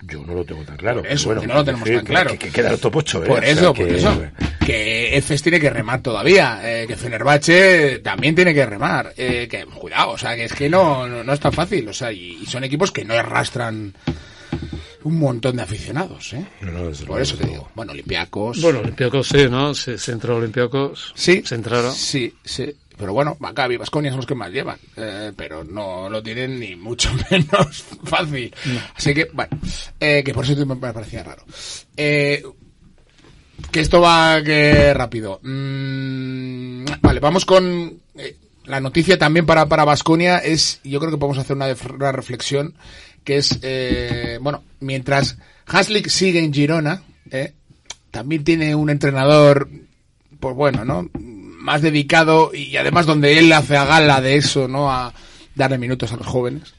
Yo 0.03 0.23
no 0.25 0.33
lo 0.33 0.45
tengo 0.45 0.63
tan 0.63 0.77
claro. 0.77 1.01
Por 1.03 1.11
eso, 1.11 1.25
Bueno, 1.27 1.41
que 1.41 1.47
no 1.47 1.53
lo 1.55 1.65
tenemos 1.65 1.87
tan 1.89 2.05
claro. 2.05 2.31
Que, 2.31 2.37
que 2.37 2.49
queda 2.51 2.71
el 2.71 2.79
top 2.79 2.95
8, 2.95 3.23
¿eh? 3.23 3.27
Por 3.27 3.39
O 3.39 3.41
sea, 3.41 3.51
eso, 3.51 3.73
que- 3.73 3.85
por 3.85 3.95
eso. 3.95 4.23
Que 4.65 5.17
Efes 5.17 5.41
tiene 5.41 5.59
que 5.59 5.69
remar 5.69 6.01
todavía. 6.01 6.61
eh, 6.63 6.85
que 6.87 6.95
Fenerbahce 6.95 7.99
también 7.99 8.33
tiene 8.33 8.53
que 8.53 8.65
remar. 8.65 9.13
eh, 9.17 9.47
que 9.51 9.65
cuidado, 9.65 10.11
o 10.11 10.17
sea, 10.17 10.35
que 10.35 10.45
es 10.45 10.53
que 10.53 10.69
no, 10.69 11.05
no, 11.07 11.23
no 11.23 11.33
es 11.33 11.39
tan 11.39 11.51
fácil. 11.53 11.87
O 11.89 11.93
sea, 11.93 12.11
y, 12.13 12.39
y 12.41 12.45
son 12.45 12.63
equipos 12.63 12.91
que 12.91 13.03
no 13.03 13.13
arrastran 13.13 13.93
un 15.03 15.17
montón 15.19 15.55
de 15.57 15.63
aficionados, 15.63 16.33
¿eh? 16.33 16.45
No, 16.61 16.71
no, 16.71 16.87
desde 16.89 17.05
Por 17.05 17.17
luego, 17.17 17.23
eso 17.23 17.37
te 17.37 17.47
digo. 17.47 17.69
Bueno, 17.75 17.91
Olympiacos. 17.93 18.61
Bueno, 18.61 18.79
Olympiacos 18.79 19.27
sí, 19.29 19.47
¿no? 19.49 19.73
Se, 19.73 19.97
se 19.97 20.11
entró 20.11 20.35
Olympiacos. 20.37 21.13
sí. 21.15 21.41
Se 21.45 21.55
entraron. 21.55 21.93
Sí, 21.93 22.33
sí. 22.43 22.75
Pero 22.97 23.13
bueno, 23.13 23.37
Maccabi 23.39 23.75
y 23.75 23.77
Vasconia 23.77 24.11
son 24.11 24.17
los 24.17 24.25
que 24.25 24.35
más 24.35 24.51
llevan. 24.51 24.77
eh, 24.97 25.31
pero 25.35 25.63
no 25.63 26.09
lo 26.09 26.21
tienen 26.21 26.59
ni 26.59 26.75
mucho 26.75 27.09
menos 27.31 27.85
fácil. 28.03 28.53
Así 28.95 29.13
que, 29.13 29.29
bueno, 29.31 29.57
eh, 30.01 30.21
que 30.23 30.33
por 30.33 30.43
eso 30.43 30.65
me 30.65 30.75
parecía 30.75 31.23
raro. 31.23 31.43
Eh, 31.95 32.43
que 33.71 33.79
esto 33.79 34.01
va 34.01 34.41
que 34.43 34.93
rápido. 34.93 35.39
Mm, 35.43 36.85
vale, 37.01 37.19
vamos 37.21 37.45
con 37.45 37.99
eh, 38.15 38.35
la 38.65 38.79
noticia 38.81 39.17
también 39.17 39.45
para 39.45 39.65
para 39.67 39.85
Vasconia 39.85 40.37
es, 40.39 40.81
yo 40.83 40.99
creo 40.99 41.11
que 41.11 41.17
podemos 41.17 41.37
hacer 41.37 41.55
una, 41.55 41.67
una 41.93 42.11
reflexión 42.11 42.75
que 43.29 43.37
es, 43.37 43.59
eh, 43.61 44.39
bueno, 44.41 44.63
mientras 44.79 45.37
Haslick 45.67 46.09
sigue 46.09 46.43
en 46.43 46.51
Girona, 46.51 47.03
eh, 47.29 47.53
también 48.09 48.43
tiene 48.43 48.73
un 48.73 48.89
entrenador, 48.89 49.69
pues 50.39 50.55
bueno, 50.55 50.83
¿no? 50.83 51.07
Más 51.13 51.83
dedicado 51.83 52.49
y 52.55 52.75
además 52.77 53.05
donde 53.05 53.37
él 53.37 53.53
hace 53.53 53.77
a 53.77 53.85
gala 53.85 54.19
de 54.19 54.35
eso, 54.35 54.67
¿no? 54.67 54.91
A 54.91 55.13
darle 55.53 55.77
minutos 55.77 56.11
a 56.11 56.15
los 56.15 56.25
jóvenes, 56.25 56.73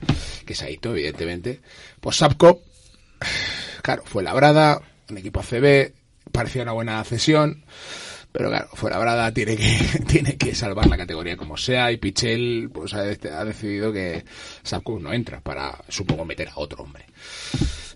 que 0.45 0.55
es 0.55 0.63
Aito, 0.63 0.91
evidentemente. 0.91 1.61
Pues 2.01 2.17
Sapco, 2.17 2.63
claro, 3.83 4.03
fue 4.05 4.25
labrada, 4.25 4.83
un 5.09 5.19
equipo 5.19 5.39
ACB, 5.39 5.93
parecía 6.33 6.65
una 6.65 6.73
buena 6.73 7.05
cesión, 7.05 7.63
pero 8.33 8.49
claro, 8.49 8.69
Fuenlabrada 8.75 9.33
tiene 9.33 9.57
que, 9.57 9.79
tiene 10.07 10.37
que 10.37 10.55
salvar 10.55 10.87
la 10.87 10.97
categoría 10.97 11.37
como 11.37 11.57
sea 11.57 11.91
y 11.93 11.97
Pichel 11.97 12.71
pues 12.73 12.95
ha, 12.95 13.03
de- 13.03 13.31
ha 13.31 13.45
decidido 13.45 13.93
que 13.93 14.25
Sapco 14.63 14.99
no 15.01 15.13
entra 15.13 15.41
para, 15.41 15.83
supongo, 15.89 16.25
meter 16.25 16.49
a 16.49 16.53
otro 16.57 16.83
hombre. 16.85 17.07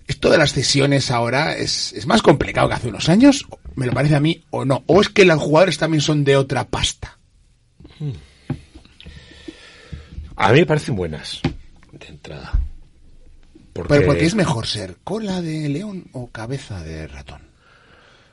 Esto 0.07 0.29
de 0.31 0.37
las 0.38 0.53
cesiones 0.53 1.11
ahora 1.11 1.57
es, 1.57 1.92
es 1.94 2.07
más 2.07 2.20
complicado 2.20 2.68
que 2.68 2.75
hace 2.75 2.88
unos 2.88 3.09
años, 3.09 3.47
me 3.75 3.87
lo 3.87 3.92
parece 3.92 4.14
a 4.16 4.20
mí, 4.20 4.42
o 4.51 4.64
no. 4.66 4.83
O 4.87 5.01
es 5.01 5.09
que 5.09 5.25
los 5.25 5.40
jugadores 5.40 5.79
también 5.79 6.03
son 6.03 6.25
de 6.25 6.37
otra 6.37 6.64
pasta. 6.64 7.18
A 10.37 10.53
mí 10.53 10.59
me 10.61 10.66
parecen 10.66 10.97
buenas 10.97 11.40
de 11.92 12.07
entrada. 12.09 12.53
Porque, 13.73 13.88
Pero 13.94 14.07
porque 14.07 14.25
es 14.27 14.35
mejor 14.35 14.66
ser 14.66 14.97
cola 15.05 15.40
de 15.40 15.68
león 15.68 16.05
o 16.12 16.29
cabeza 16.29 16.83
de 16.83 17.07
ratón. 17.07 17.43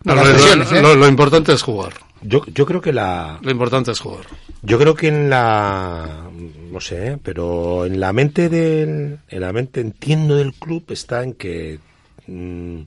No, 0.04 0.16
Las 0.16 0.28
lo, 0.28 0.34
lesiones, 0.34 0.72
lo- 0.72 0.78
¿eh? 0.78 0.82
lo- 0.82 0.96
lo 0.96 1.08
importante 1.08 1.54
es 1.54 1.62
jugar. 1.62 1.94
Yo, 2.24 2.44
yo 2.54 2.66
creo 2.66 2.82
que 2.82 2.94
la, 2.94 3.40
Lo 3.42 3.52
importante 3.52 3.92
es 3.92 4.00
jugar. 4.00 4.26
Yo 4.62 4.78
creo 4.78 4.94
que 4.94 5.08
en 5.08 5.30
la, 5.30 6.30
no 6.72 6.80
sé, 6.80 7.08
¿eh? 7.14 7.18
pero 7.22 7.86
en 7.86 8.00
la 8.00 8.14
mente 8.14 8.48
del, 8.48 9.18
en 9.28 9.42
la 9.42 9.52
mente 9.52 9.82
entiendo 9.82 10.36
del 10.36 10.54
club 10.54 10.86
está 10.90 11.24
en 11.24 11.34
que 11.34 11.80
mm, 12.28 12.82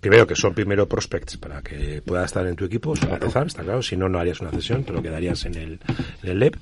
primero 0.00 0.26
que 0.26 0.34
son 0.34 0.54
primero 0.54 0.88
prospects 0.88 1.36
para 1.36 1.62
que 1.62 2.02
pueda 2.04 2.24
estar 2.24 2.44
en 2.46 2.56
tu 2.56 2.64
equipo, 2.64 2.94
eso 2.94 3.02
para 3.02 3.14
empezar, 3.14 3.46
está 3.46 3.62
claro, 3.62 3.80
si 3.82 3.96
no 3.96 4.08
no 4.08 4.18
harías 4.18 4.40
una 4.40 4.50
cesión, 4.50 4.82
pero 4.84 5.00
quedarías 5.00 5.44
en 5.44 5.54
el, 5.54 5.78
en 6.24 6.28
el 6.30 6.38
LEP. 6.40 6.56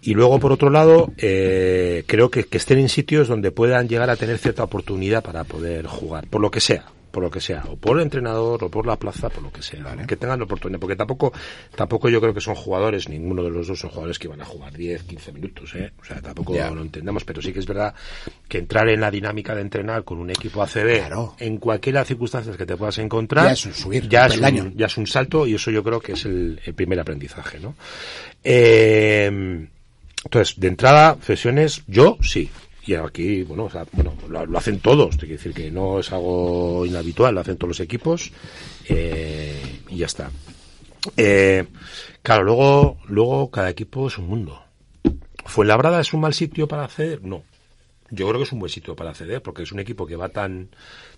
Y 0.00 0.14
luego, 0.14 0.38
por 0.38 0.52
otro 0.52 0.70
lado, 0.70 1.12
eh, 1.18 2.04
creo 2.06 2.30
que, 2.30 2.44
que 2.44 2.58
estén 2.58 2.78
en 2.78 2.88
sitios 2.90 3.28
donde 3.28 3.50
puedan 3.52 3.88
llegar 3.88 4.08
a 4.10 4.16
tener 4.16 4.38
cierta 4.38 4.62
oportunidad 4.64 5.22
para 5.22 5.44
poder 5.44 5.86
jugar, 5.86 6.26
por 6.28 6.40
lo 6.40 6.50
que 6.50 6.60
sea, 6.60 6.84
por 7.14 7.22
lo 7.22 7.30
que 7.30 7.40
sea, 7.40 7.62
o 7.68 7.76
por 7.76 7.96
el 7.96 8.02
entrenador, 8.02 8.64
o 8.64 8.68
por 8.68 8.86
la 8.86 8.98
plaza, 8.98 9.30
por 9.30 9.44
lo 9.44 9.52
que 9.52 9.62
sea, 9.62 9.96
que 10.06 10.16
tengan 10.16 10.40
la 10.40 10.44
oportunidad, 10.46 10.80
porque 10.80 10.96
tampoco, 10.96 11.32
tampoco 11.76 12.08
yo 12.08 12.20
creo 12.20 12.34
que 12.34 12.40
son 12.40 12.56
jugadores, 12.56 13.08
ninguno 13.08 13.44
de 13.44 13.50
los 13.50 13.68
dos 13.68 13.78
son 13.78 13.90
jugadores 13.90 14.18
que 14.18 14.26
van 14.26 14.40
a 14.40 14.44
jugar 14.44 14.72
10, 14.76 15.04
15 15.04 15.32
minutos, 15.32 15.74
¿eh? 15.76 15.92
o 16.00 16.04
sea, 16.04 16.20
tampoco 16.20 16.52
lo 16.54 16.82
entendamos, 16.82 17.24
pero 17.24 17.40
sí 17.40 17.52
que 17.52 17.60
es 17.60 17.66
verdad 17.66 17.94
que 18.48 18.58
entrar 18.58 18.88
en 18.88 19.00
la 19.00 19.12
dinámica 19.12 19.54
de 19.54 19.60
entrenar 19.60 20.02
con 20.02 20.18
un 20.18 20.30
equipo 20.30 20.60
ACB, 20.60 20.98
Claro. 20.98 21.36
en 21.38 21.58
cualquiera 21.58 22.00
de 22.00 22.00
las 22.02 22.08
circunstancias 22.08 22.56
que 22.56 22.66
te 22.66 22.76
puedas 22.76 22.98
encontrar, 22.98 23.46
Ya 23.46 23.52
es 23.52 23.66
un 23.66 23.74
subir, 23.74 24.08
ya 24.08 24.26
es 24.26 24.36
un, 24.36 24.74
ya 24.76 24.86
es 24.86 24.96
un 24.98 25.06
salto 25.06 25.46
y 25.46 25.54
eso 25.54 25.70
yo 25.70 25.84
creo 25.84 26.00
que 26.00 26.12
es 26.12 26.24
el, 26.24 26.60
el 26.64 26.74
primer 26.74 26.98
aprendizaje, 26.98 27.60
¿no? 27.60 27.76
Eh, 28.42 29.68
entonces, 30.24 30.58
de 30.58 30.68
entrada, 30.68 31.16
sesiones, 31.22 31.82
yo 31.86 32.18
sí. 32.22 32.50
Y 32.86 32.94
aquí, 32.94 33.42
bueno, 33.44 33.64
o 33.64 33.70
sea, 33.70 33.86
bueno 33.92 34.14
lo, 34.28 34.58
hacen 34.58 34.80
todos, 34.80 35.16
te 35.16 35.26
quiero 35.26 35.36
decir 35.36 35.54
que 35.54 35.70
no 35.70 36.00
es 36.00 36.12
algo 36.12 36.84
inhabitual, 36.84 37.34
lo 37.34 37.40
hacen 37.40 37.56
todos 37.56 37.68
los 37.68 37.80
equipos 37.80 38.30
eh, 38.88 39.80
y 39.88 39.98
ya 39.98 40.06
está. 40.06 40.30
Eh, 41.16 41.64
claro, 42.22 42.44
luego, 42.44 42.98
luego 43.06 43.50
cada 43.50 43.70
equipo 43.70 44.08
es 44.08 44.18
un 44.18 44.26
mundo. 44.26 44.62
¿Fuenlabrada 45.46 46.00
es 46.00 46.12
un 46.12 46.20
mal 46.20 46.34
sitio 46.34 46.68
para 46.68 46.84
acceder? 46.84 47.22
No. 47.22 47.42
Yo 48.10 48.28
creo 48.28 48.38
que 48.38 48.44
es 48.44 48.52
un 48.52 48.60
buen 48.60 48.70
sitio 48.70 48.94
para 48.94 49.10
acceder 49.10 49.42
porque 49.42 49.62
es 49.62 49.72
un 49.72 49.80
equipo 49.80 50.06
que 50.06 50.16
va 50.16 50.28
tan, 50.28 50.68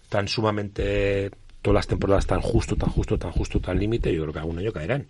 tan 0.09 0.29
sumamente 0.29 1.31
todas 1.67 1.79
las 1.79 1.87
temporadas 1.89 2.27
tan 2.29 2.41
justo, 2.41 2.77
tan 2.77 2.91
justo, 2.91 3.19
tan 3.19 3.33
justo, 3.33 3.59
tan 3.59 3.77
límite, 3.77 4.15
yo 4.15 4.23
creo 4.23 4.33
que 4.33 4.39
algún 4.39 4.57
año 4.57 4.71
caerán. 4.71 5.07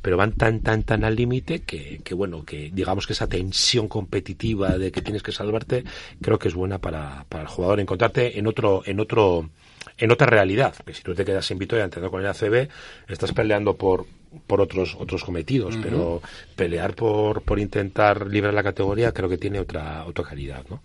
Pero 0.00 0.16
van 0.16 0.32
tan, 0.32 0.60
tan, 0.60 0.82
tan 0.82 1.04
al 1.04 1.14
límite 1.14 1.60
que, 1.60 2.00
que, 2.02 2.14
bueno, 2.14 2.46
que 2.46 2.70
digamos 2.72 3.06
que 3.06 3.12
esa 3.12 3.26
tensión 3.26 3.88
competitiva 3.88 4.78
de 4.78 4.90
que 4.90 5.02
tienes 5.02 5.22
que 5.22 5.32
salvarte, 5.32 5.84
creo 6.22 6.38
que 6.38 6.48
es 6.48 6.54
buena 6.54 6.78
para, 6.78 7.26
para 7.28 7.42
el 7.42 7.48
jugador 7.50 7.78
encontrarte 7.80 8.38
en 8.38 8.46
otro, 8.46 8.80
en 8.86 9.00
otro, 9.00 9.50
en 9.98 10.10
otra 10.10 10.26
realidad. 10.26 10.74
Que 10.76 10.94
si 10.94 11.02
tú 11.02 11.14
te 11.14 11.26
quedas 11.26 11.50
en 11.50 11.58
Vitoria 11.58 11.84
entrando 11.84 12.10
con 12.10 12.22
el 12.22 12.26
ACB, 12.26 12.70
estás 13.06 13.32
peleando 13.32 13.76
por, 13.76 14.06
por 14.46 14.62
otros, 14.62 14.96
otros 14.98 15.22
cometidos, 15.22 15.76
pero 15.82 16.22
pelear 16.56 16.94
por, 16.94 17.42
por 17.42 17.58
intentar 17.58 18.26
librar 18.28 18.54
la 18.54 18.62
categoría 18.62 19.12
creo 19.12 19.28
que 19.28 19.36
tiene 19.36 19.60
otra, 19.60 20.06
otra 20.06 20.24
calidad, 20.24 20.64
¿no? 20.70 20.80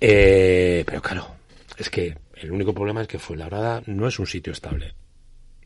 Eh, 0.00 0.84
pero 0.86 1.02
claro, 1.02 1.26
es 1.76 1.90
que 1.90 2.16
el 2.42 2.52
único 2.52 2.74
problema 2.74 3.02
es 3.02 3.08
que 3.08 3.18
Fuenlabrada 3.18 3.82
no 3.86 4.06
es 4.06 4.18
un 4.18 4.26
sitio 4.26 4.52
estable. 4.52 4.94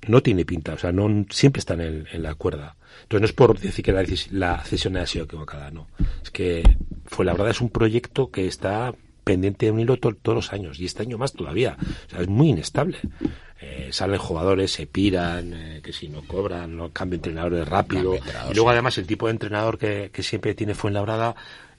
No 0.09 0.23
tiene 0.23 0.45
pinta, 0.45 0.75
o 0.75 0.79
sea, 0.79 0.93
no 0.93 1.27
siempre 1.31 1.59
está 1.61 1.75
en, 1.75 2.07
en 2.13 2.23
la 2.23 2.35
cuerda. 2.35 2.77
Entonces 3.03 3.21
no 3.23 3.27
es 3.27 3.33
por 3.33 3.59
decir 3.59 3.85
que 3.85 3.93
la, 3.93 4.05
la 4.31 4.63
cesión 4.65 4.97
haya 4.97 5.07
sido 5.07 5.25
equivocada, 5.25 5.71
no. 5.71 5.89
Es 6.23 6.31
que 6.31 6.63
Fuenlabrada 7.07 7.51
es 7.51 7.61
un 7.61 7.71
proyecto 7.71 8.31
que 8.31 8.47
está 8.47 8.95
pendiente 9.25 9.67
de 9.67 9.73
un 9.73 9.81
hilo 9.81 9.97
to- 9.97 10.15
todos 10.15 10.37
los 10.37 10.53
años 10.53 10.79
y 10.79 10.85
este 10.85 11.03
año 11.03 11.19
más 11.19 11.33
todavía. 11.33 11.77
O 12.07 12.11
sea, 12.11 12.21
es 12.21 12.29
muy 12.29 12.51
inestable. 12.51 12.99
Eh, 13.61 13.89
salen 13.91 14.19
jugadores, 14.19 14.71
se 14.71 14.87
piran, 14.87 15.53
eh, 15.55 15.81
que 15.83 15.93
si 15.93 16.09
no 16.09 16.23
cobran, 16.23 16.77
no 16.77 16.91
cambian 16.93 17.19
entrenadores 17.19 17.67
rápido. 17.67 18.15
Entrenador, 18.15 18.53
y 18.53 18.55
luego 18.55 18.71
además 18.71 18.99
el 18.99 19.07
tipo 19.07 19.27
de 19.27 19.33
entrenador 19.33 19.79
que, 19.79 20.11
que 20.13 20.23
siempre 20.23 20.55
tiene 20.55 20.75
Fuenlabrada 20.75 21.35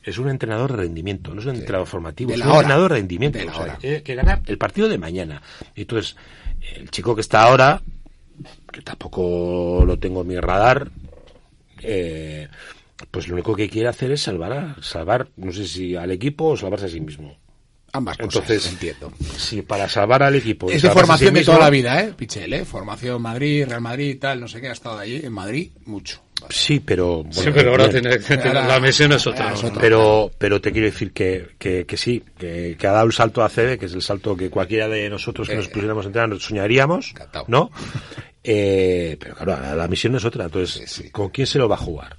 es 0.07 0.17
un 0.17 0.29
entrenador 0.29 0.71
de 0.71 0.77
rendimiento, 0.77 1.33
no 1.33 1.41
es 1.41 1.45
un 1.47 1.55
entrenador 1.55 1.85
formativo, 1.87 2.29
De 2.31 2.35
es 2.37 2.41
un 2.41 2.47
hora. 2.47 2.57
entrenador 2.61 2.91
de 2.91 2.97
rendimiento. 2.97 3.37
De 3.39 3.45
la 3.45 3.51
o 3.51 3.55
sea, 3.55 3.63
hora. 3.63 3.77
tiene 3.77 4.03
que 4.03 4.15
ganar 4.15 4.41
el 4.45 4.57
partido 4.57 4.87
de 4.87 4.97
mañana. 4.97 5.41
Y 5.75 5.81
entonces, 5.81 6.15
el 6.75 6.89
chico 6.89 7.13
que 7.15 7.21
está 7.21 7.43
ahora, 7.43 7.81
que 8.71 8.81
tampoco 8.81 9.83
lo 9.85 9.97
tengo 9.99 10.21
en 10.21 10.27
mi 10.27 10.37
radar, 10.39 10.89
eh, 11.81 12.47
pues 13.11 13.27
lo 13.27 13.35
único 13.35 13.55
que 13.55 13.69
quiere 13.69 13.87
hacer 13.89 14.11
es 14.11 14.21
salvar, 14.21 14.51
a- 14.53 14.75
salvar, 14.81 15.27
no 15.37 15.51
sé 15.51 15.67
si 15.67 15.95
al 15.95 16.11
equipo 16.11 16.45
o 16.45 16.57
salvarse 16.57 16.85
a 16.85 16.89
sí 16.89 16.99
mismo. 17.01 17.37
Ambas 17.93 18.17
cosas, 18.17 18.35
Entonces, 18.35 18.71
entiendo. 18.71 19.13
si 19.37 19.61
para 19.61 19.87
salvar 19.87 20.21
al 20.21 20.35
equipo... 20.35 20.69
Es 20.69 20.81
de 20.81 20.89
sí 20.89 20.93
formación 20.93 21.33
de 21.33 21.43
toda 21.43 21.59
la 21.59 21.69
vida, 21.69 22.01
¿eh? 22.01 22.13
Pichel, 22.15 22.51
¿eh? 22.53 22.65
Formación 22.65 23.21
Madrid, 23.21 23.65
Real 23.65 23.81
Madrid 23.81 24.09
y 24.09 24.15
tal, 24.15 24.39
no 24.41 24.47
sé 24.47 24.59
qué, 24.59 24.67
ha 24.67 24.73
estado 24.73 24.99
allí 24.99 25.21
en 25.23 25.31
Madrid 25.31 25.71
mucho. 25.85 26.21
Sí, 26.49 26.79
pero... 26.79 27.25
Sí, 27.31 27.49
pero 27.53 27.71
ahora 27.71 27.87
bien. 27.87 28.01
tiene, 28.03 28.17
tiene- 28.19 28.43
Ahora- 28.43 28.67
la 28.67 28.79
misión 28.79 29.11
es 29.13 29.25
otra. 29.27 29.45
ahora 29.45 29.55
es 29.55 29.63
otra. 29.63 29.81
Pero, 29.81 30.31
pero 30.37 30.61
te 30.61 30.71
quiero 30.71 30.85
decir 30.87 31.11
que, 31.11 31.49
que, 31.57 31.85
que 31.85 31.97
sí, 31.97 32.23
que, 32.37 32.75
que 32.79 32.87
ha 32.87 32.91
dado 32.91 33.05
el 33.07 33.13
salto 33.13 33.43
a 33.43 33.49
CB, 33.49 33.77
que 33.77 33.85
es 33.87 33.93
el 33.93 34.01
salto 34.01 34.35
que 34.37 34.49
cualquiera 34.49 34.87
de 34.87 35.09
nosotros 35.09 35.47
que 35.49 35.55
nos 35.55 35.67
pusiéramos 35.67 36.05
a 36.05 36.07
entrenar 36.07 36.39
soñaríamos, 36.39 37.11
Encantado. 37.11 37.45
¿no? 37.47 37.71
Eh, 38.49 39.17
pero 39.19 39.35
claro, 39.35 39.61
la, 39.61 39.75
la 39.75 39.87
misión 39.89 40.15
es 40.15 40.23
otra. 40.23 40.45
Entonces, 40.45 40.89
Sí, 40.89 41.03
sí. 41.03 41.09
¿con 41.11 41.29
quién 41.29 41.45
se 41.45 41.57
lo 41.57 41.67
va 41.67 41.75
a 41.75 41.79
jugar? 41.79 42.15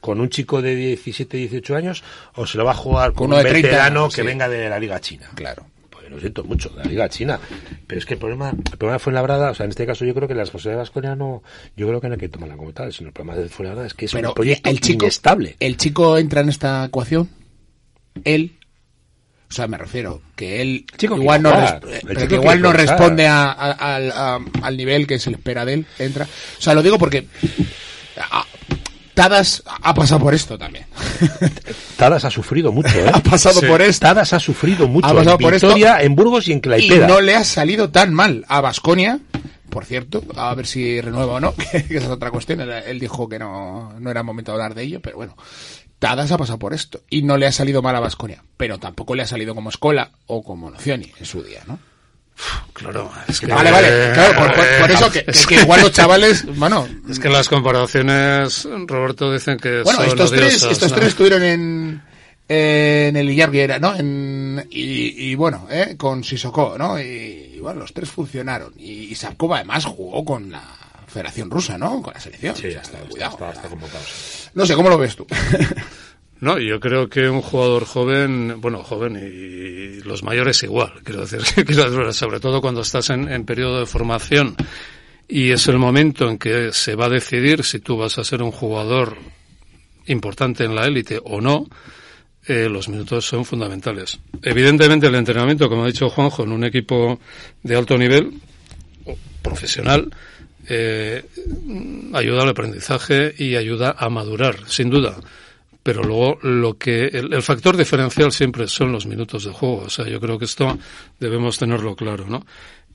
¿Con 0.00 0.20
un 0.20 0.28
chico 0.28 0.60
de 0.60 0.74
17, 0.74 1.36
18 1.36 1.76
años? 1.76 2.02
¿O 2.34 2.46
se 2.46 2.58
lo 2.58 2.64
va 2.64 2.72
a 2.72 2.74
jugar 2.74 3.10
con, 3.12 3.16
Con 3.18 3.26
uno 3.28 3.36
un 3.36 3.42
de 3.44 3.48
30 3.50 3.68
veterano 3.68 4.00
años, 4.02 4.14
que 4.16 4.22
sí. 4.22 4.26
venga 4.26 4.48
de 4.48 4.68
la 4.68 4.78
Liga 4.80 5.00
China? 5.00 5.30
Claro. 5.36 5.66
Lo 6.08 6.18
siento 6.20 6.42
mucho, 6.44 6.72
la 6.76 6.84
Liga 6.84 7.08
China. 7.08 7.38
Pero 7.86 7.98
es 7.98 8.06
que 8.06 8.14
el 8.14 8.20
problema, 8.20 8.50
el 8.50 8.62
problema 8.78 8.92
de 8.94 8.98
Fuenlabrada, 8.98 9.50
o 9.50 9.54
sea, 9.54 9.64
en 9.64 9.70
este 9.70 9.86
caso 9.86 10.04
yo 10.04 10.14
creo 10.14 10.26
que 10.28 10.34
la 10.34 10.42
responsabilidad 10.42 10.78
de 10.78 10.82
Vasconia 10.82 11.14
no, 11.16 11.42
yo 11.76 11.86
creo 11.86 12.00
que 12.00 12.08
no 12.08 12.14
hay 12.14 12.20
que 12.20 12.28
tomarla 12.28 12.56
como 12.56 12.72
tal, 12.72 12.92
sino 12.92 13.08
el 13.08 13.12
problema 13.12 13.38
de 13.40 13.48
Fuenlabrada 13.48 13.86
es 13.86 13.94
que 13.94 14.06
es 14.06 14.12
Pero 14.12 14.28
un 14.28 14.34
proyecto 14.34 14.70
el 14.70 14.80
chico, 14.80 15.04
inestable. 15.04 15.56
¿El 15.60 15.76
chico 15.76 16.16
entra 16.18 16.40
en 16.40 16.48
esta 16.48 16.84
ecuación? 16.86 17.28
Él. 18.24 18.54
O 19.50 19.54
sea, 19.54 19.66
me 19.66 19.78
refiero 19.78 20.20
que 20.36 20.60
él 20.60 20.84
chico 20.98 21.16
igual 21.16 21.42
no, 21.42 21.50
jugar. 21.50 21.80
pero 22.06 22.28
que 22.28 22.34
igual 22.34 22.60
no 22.60 22.70
responde 22.72 23.26
a- 23.26 23.50
a- 23.52 23.70
al- 23.94 24.12
a- 24.12 24.40
al 24.62 24.76
nivel 24.76 25.06
que 25.06 25.18
se 25.18 25.30
le 25.30 25.36
espera 25.36 25.64
de 25.64 25.72
él, 25.74 25.86
entra. 25.98 26.24
O 26.26 26.60
sea, 26.60 26.74
lo 26.74 26.82
digo 26.82 26.98
porque 26.98 27.26
Tadas 29.22 29.62
ha 29.66 29.94
pasado 29.94 30.20
por 30.20 30.32
esto 30.34 30.56
también. 30.56 30.86
Tadas 31.96 32.24
ha 32.24 32.30
sufrido 32.30 32.70
mucho, 32.72 32.88
¿eh? 32.98 33.10
Ha 33.12 33.20
pasado 33.20 33.60
por 33.62 33.82
esto. 33.82 34.06
Tadas 34.06 34.32
ha 34.32 34.38
sufrido 34.38 34.86
mucho. 34.86 35.08
Ha 35.08 35.14
pasado 35.14 35.36
en 35.36 35.42
por 35.42 35.54
esto. 35.54 35.66
Vitoria, 35.68 36.02
en 36.02 36.14
Burgos 36.14 36.46
y 36.48 36.52
en 36.52 36.58
y 36.58 36.60
Claipeda. 36.60 37.08
no 37.08 37.20
le 37.20 37.34
ha 37.34 37.42
salido 37.44 37.90
tan 37.90 38.14
mal 38.14 38.44
a 38.48 38.60
Vasconia. 38.60 39.18
Por 39.70 39.84
cierto, 39.84 40.22
a 40.36 40.54
ver 40.54 40.66
si 40.66 41.00
renueva 41.00 41.34
o 41.34 41.40
no, 41.40 41.54
que 41.70 41.78
esa 41.78 41.96
es 42.06 42.08
otra 42.08 42.30
cuestión. 42.30 42.60
Él- 42.60 42.70
Él 42.70 43.00
dijo 43.00 43.28
que 43.28 43.38
no, 43.40 43.92
no 43.98 44.10
era 44.10 44.22
momento 44.22 44.52
de 44.52 44.56
hablar 44.56 44.74
de 44.74 44.84
ello, 44.84 45.00
pero 45.02 45.16
bueno. 45.16 45.36
Tadas 45.98 46.30
ha 46.30 46.38
pasado 46.38 46.60
por 46.60 46.74
esto 46.74 47.00
y 47.10 47.22
no 47.22 47.36
le 47.36 47.46
ha 47.48 47.52
salido 47.52 47.82
mal 47.82 47.96
a 47.96 48.00
Vasconia, 48.00 48.44
pero 48.56 48.78
tampoco 48.78 49.16
le 49.16 49.24
ha 49.24 49.26
salido 49.26 49.56
como 49.56 49.68
Escola 49.68 50.12
o 50.26 50.44
como 50.44 50.70
Nocioni 50.70 51.10
en 51.18 51.26
su 51.26 51.42
día, 51.42 51.62
¿no? 51.66 51.80
Claro, 52.72 53.10
es 53.26 53.40
que, 53.40 53.46
Vale, 53.48 53.70
vale, 53.72 53.88
claro, 54.14 54.38
por, 54.38 54.54
por- 54.54 54.78
por 54.80 54.90
eso 54.90 55.10
que, 55.10 55.24
es 55.26 55.46
que 55.46 55.54
igual 55.62 55.80
los 55.80 55.92
chavales, 55.92 56.44
bueno, 56.56 56.86
Es 57.10 57.18
que 57.18 57.28
las 57.28 57.48
comparaciones, 57.48 58.68
Roberto, 58.86 59.32
dicen 59.32 59.58
que 59.58 59.82
bueno, 59.82 59.98
son 60.00 60.08
estos 60.08 60.30
tres, 60.30 60.62
estos 60.62 60.90
¿no? 60.90 60.96
tres 60.96 61.08
estuvieron 61.08 61.42
en, 61.42 62.02
en 62.48 63.16
el 63.16 63.28
Illarguera, 63.30 63.78
¿no? 63.80 63.94
En, 63.96 64.66
y, 64.70 65.30
y 65.30 65.34
bueno, 65.34 65.66
¿eh? 65.70 65.96
con 65.96 66.22
Sissoko, 66.22 66.76
¿no? 66.78 67.00
Y, 67.00 67.54
y 67.56 67.58
bueno, 67.60 67.80
los 67.80 67.92
tres 67.92 68.08
funcionaron. 68.10 68.72
Y, 68.78 69.06
y 69.10 69.14
Sapkov 69.16 69.54
además 69.54 69.84
jugó 69.86 70.24
con 70.24 70.50
la 70.52 70.62
Federación 71.08 71.50
Rusa, 71.50 71.76
¿no? 71.76 72.00
Con 72.02 72.14
la 72.14 72.20
selección. 72.20 72.54
Sí, 72.54 72.66
O 72.68 72.70
ya 72.70 72.84
sea, 72.84 72.98
está, 73.00 73.08
cuidado. 73.10 73.32
está, 73.32 73.50
está 73.50 73.68
convocado. 73.68 74.04
sí. 74.04 74.48
No 74.54 74.64
sé, 74.64 74.74
¿cómo 74.76 74.88
lo 74.90 74.98
ves 74.98 75.16
tú? 75.16 75.26
No, 76.40 76.58
yo 76.58 76.78
creo 76.78 77.08
que 77.08 77.28
un 77.28 77.42
jugador 77.42 77.84
joven, 77.84 78.60
bueno, 78.60 78.82
joven 78.84 79.16
y 79.16 80.00
los 80.02 80.22
mayores 80.22 80.62
igual, 80.62 80.92
quiero 81.04 81.26
decir, 81.26 81.42
sobre 82.12 82.40
todo 82.40 82.60
cuando 82.60 82.82
estás 82.82 83.10
en, 83.10 83.30
en 83.30 83.44
periodo 83.44 83.80
de 83.80 83.86
formación 83.86 84.56
y 85.28 85.50
es 85.50 85.68
el 85.68 85.78
momento 85.78 86.28
en 86.28 86.38
que 86.38 86.72
se 86.72 86.94
va 86.94 87.06
a 87.06 87.10
decidir 87.10 87.62
si 87.62 87.80
tú 87.80 87.98
vas 87.98 88.18
a 88.18 88.24
ser 88.24 88.42
un 88.42 88.50
jugador 88.50 89.18
importante 90.06 90.64
en 90.64 90.74
la 90.74 90.86
élite 90.86 91.20
o 91.22 91.40
no, 91.40 91.66
eh, 92.46 92.66
los 92.70 92.88
minutos 92.88 93.26
son 93.26 93.44
fundamentales. 93.44 94.18
Evidentemente 94.42 95.06
el 95.06 95.14
entrenamiento, 95.14 95.68
como 95.68 95.84
ha 95.84 95.86
dicho 95.86 96.08
Juanjo, 96.08 96.44
en 96.44 96.52
un 96.52 96.64
equipo 96.64 97.20
de 97.62 97.76
alto 97.76 97.98
nivel, 97.98 98.32
profesional, 99.42 100.10
eh, 100.66 101.24
ayuda 102.14 102.42
al 102.42 102.48
aprendizaje 102.48 103.34
y 103.36 103.56
ayuda 103.56 103.96
a 103.98 104.08
madurar, 104.08 104.56
sin 104.66 104.88
duda. 104.88 105.18
Pero 105.88 106.02
luego 106.02 106.38
lo 106.42 106.76
que 106.76 107.06
el, 107.06 107.32
el 107.32 107.42
factor 107.42 107.74
diferencial 107.74 108.30
siempre 108.30 108.68
son 108.68 108.92
los 108.92 109.06
minutos 109.06 109.44
de 109.44 109.52
juego. 109.52 109.84
O 109.86 109.88
sea, 109.88 110.06
yo 110.06 110.20
creo 110.20 110.38
que 110.38 110.44
esto 110.44 110.78
debemos 111.18 111.56
tenerlo 111.56 111.96
claro, 111.96 112.26
¿no? 112.28 112.44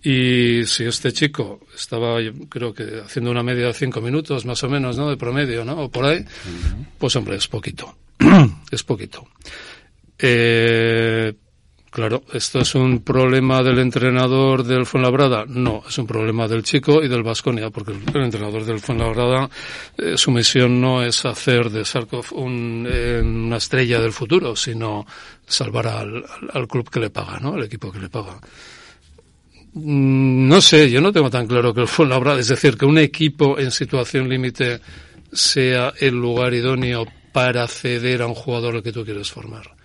Y 0.04 0.64
si 0.68 0.84
este 0.84 1.12
chico 1.12 1.62
estaba, 1.76 2.22
yo 2.22 2.34
creo 2.48 2.72
que 2.72 3.02
haciendo 3.04 3.32
una 3.32 3.42
media 3.42 3.66
de 3.66 3.74
cinco 3.74 4.00
minutos 4.00 4.46
más 4.46 4.64
o 4.64 4.70
menos, 4.70 4.96
¿no? 4.96 5.10
De 5.10 5.18
promedio, 5.18 5.66
¿no? 5.66 5.86
O 5.86 5.90
por 5.90 6.06
ahí, 6.06 6.24
pues 7.00 7.16
hombre, 7.16 7.38
es 7.38 7.48
poquito. 7.48 7.96
es 8.72 8.84
poquito. 8.84 9.26
Eh, 10.20 11.34
claro, 11.94 12.24
¿esto 12.34 12.60
es 12.60 12.76
un 12.76 13.00
problema 13.04 13.62
del 13.64 13.80
entrenador 13.80 14.64
del 14.64 14.86
Fuenlabrada? 14.86 15.46
No, 15.48 15.84
es 15.88 15.98
un 15.98 16.08
problema 16.08 16.48
del 16.48 16.64
chico 16.64 17.02
y 17.04 17.08
del 17.08 17.24
Vasconia, 17.24 17.70
porque 17.70 17.92
el, 17.92 18.24
entrenador 18.24 18.66
del 18.66 18.80
Fuenlabrada, 18.80 19.50
eh, 19.98 20.18
su 20.18 20.32
misión 20.32 20.82
no 20.82 21.04
es 21.04 21.24
hacer 21.26 21.70
de 21.70 21.86
Sarkov 21.86 22.26
un, 22.34 22.88
eh, 22.90 23.22
una 23.24 23.58
estrella 23.58 24.02
del 24.02 24.12
futuro, 24.12 24.56
sino 24.56 25.06
salvar 25.46 25.88
al, 25.88 26.16
al, 26.18 26.50
al 26.54 26.68
club 26.68 26.90
que 26.90 27.00
le 27.00 27.10
paga, 27.10 27.40
¿no? 27.40 27.54
Al 27.54 27.64
equipo 27.64 27.92
que 27.92 28.00
le 28.00 28.10
paga. 28.10 28.40
Mm, 29.74 30.48
No 30.48 30.62
sé, 30.62 30.90
yo 30.90 31.02
no 31.02 31.12
tengo 31.12 31.30
tan 31.30 31.48
claro 31.48 31.74
que 31.74 31.82
el 31.82 31.88
Fuenlabrada, 31.88 32.40
es 32.40 32.48
decir, 32.48 32.78
que 32.78 32.86
un 32.86 32.98
equipo 32.98 33.58
en 33.60 33.72
situación 33.72 34.28
límite 34.30 34.80
sea 35.32 35.94
el 36.00 36.16
lugar 36.16 36.54
idóneo 36.54 37.06
para 37.32 37.68
ceder 37.68 38.22
a 38.22 38.28
un 38.28 38.36
jugador 38.36 38.76
al 38.76 38.84
que 38.84 38.92
tú 38.92 39.04
quieres 39.04 39.32
formar. 39.32 39.83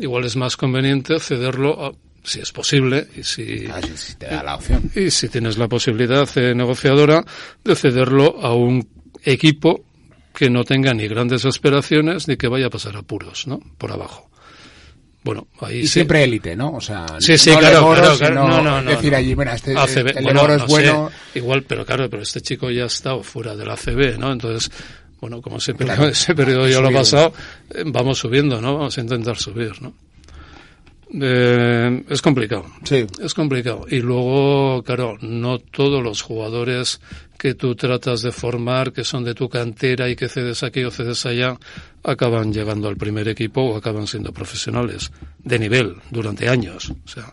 Igual 0.00 0.24
es 0.24 0.36
más 0.36 0.56
conveniente 0.56 1.18
cederlo, 1.20 1.84
a- 1.86 1.92
si 2.22 2.40
es 2.40 2.52
posible, 2.52 3.06
y 3.16 3.22
si, 3.22 3.64
Claro, 3.64 3.86
si- 3.88 3.96
si 3.96 4.14
te 4.16 4.26
da 4.26 4.42
la 4.42 4.54
opción. 4.56 4.90
y 4.94 5.10
si 5.10 5.28
tienes 5.28 5.56
la 5.58 5.68
posibilidad 5.68 6.28
eh, 6.36 6.54
negociadora 6.54 7.24
de 7.64 7.74
cederlo 7.76 8.36
a 8.42 8.54
un 8.54 8.86
equipo 9.24 9.84
que 10.34 10.48
no 10.50 10.64
tenga 10.64 10.92
ni 10.94 11.06
grandes 11.08 11.44
aspiraciones 11.44 12.28
ni 12.28 12.36
que 12.36 12.48
vaya 12.48 12.66
a 12.66 12.70
pasar 12.70 12.96
apuros, 12.96 13.46
¿no? 13.46 13.60
Por 13.78 13.92
abajo. 13.92 14.28
Bueno, 15.22 15.48
ahí 15.60 15.80
Y 15.80 15.82
sí. 15.82 15.88
siempre 15.88 16.24
élite, 16.24 16.56
¿no? 16.56 16.70
O 16.72 16.80
sea, 16.80 17.04
Sí, 17.18 17.36
sí, 17.36 17.50
no 17.50 17.58
claro, 17.58 17.74
Leboro, 17.80 18.00
claro, 18.00 18.16
claro. 18.18 18.34
sino 18.34 18.48
No, 18.48 18.62
no, 18.62 18.80
no, 18.82 18.90
decir 18.90 19.12
no. 19.12 19.18
allí, 19.18 19.36
mira, 19.36 19.54
este, 19.54 19.76
ACB, 19.76 20.06
el 20.16 20.24
bueno, 20.24 20.32
Leboro 20.32 20.54
es 20.54 20.60
no 20.62 20.66
bueno. 20.68 21.10
sé, 21.32 21.38
igual, 21.38 21.62
pero 21.64 21.84
claro, 21.84 22.08
pero 22.08 22.22
este 22.22 22.40
chico 22.40 22.70
ya 22.70 22.84
ha 22.84 22.86
estado 22.86 23.22
fuera 23.22 23.54
del 23.54 23.68
ACB, 23.70 24.16
¿no? 24.18 24.32
Entonces, 24.32 24.70
bueno, 25.20 25.40
como 25.42 25.60
siempre, 25.60 25.86
Claro. 25.86 26.06
ese 26.08 26.34
periodo 26.34 26.68
ya 26.68 26.80
lo 26.80 26.88
ha 26.88 26.92
pasado, 26.92 27.32
eh, 27.74 27.82
vamos 27.86 28.18
subiendo, 28.18 28.60
¿no? 28.60 28.74
Vamos 28.78 28.96
a 28.96 29.00
intentar 29.00 29.36
subir, 29.36 29.80
¿no? 29.82 29.92
Eh, 31.12 32.04
es 32.08 32.22
complicado. 32.22 32.66
Sí. 32.84 33.04
Es 33.20 33.34
complicado. 33.34 33.84
Y 33.90 33.98
luego, 34.00 34.82
claro, 34.84 35.16
no 35.20 35.58
todos 35.58 36.02
los 36.02 36.22
jugadores 36.22 37.00
que 37.36 37.54
tú 37.54 37.74
tratas 37.74 38.22
de 38.22 38.30
formar, 38.30 38.92
que 38.92 39.02
son 39.02 39.24
de 39.24 39.34
tu 39.34 39.48
cantera 39.48 40.08
y 40.08 40.14
que 40.14 40.28
cedes 40.28 40.62
aquí 40.62 40.84
o 40.84 40.90
cedes 40.90 41.26
allá, 41.26 41.58
acaban 42.04 42.52
llegando 42.52 42.86
al 42.88 42.96
primer 42.96 43.26
equipo 43.28 43.60
o 43.62 43.76
acaban 43.76 44.06
siendo 44.06 44.32
profesionales 44.32 45.10
de 45.38 45.58
nivel 45.58 45.96
durante 46.10 46.48
años. 46.48 46.90
O 47.04 47.08
sea, 47.08 47.32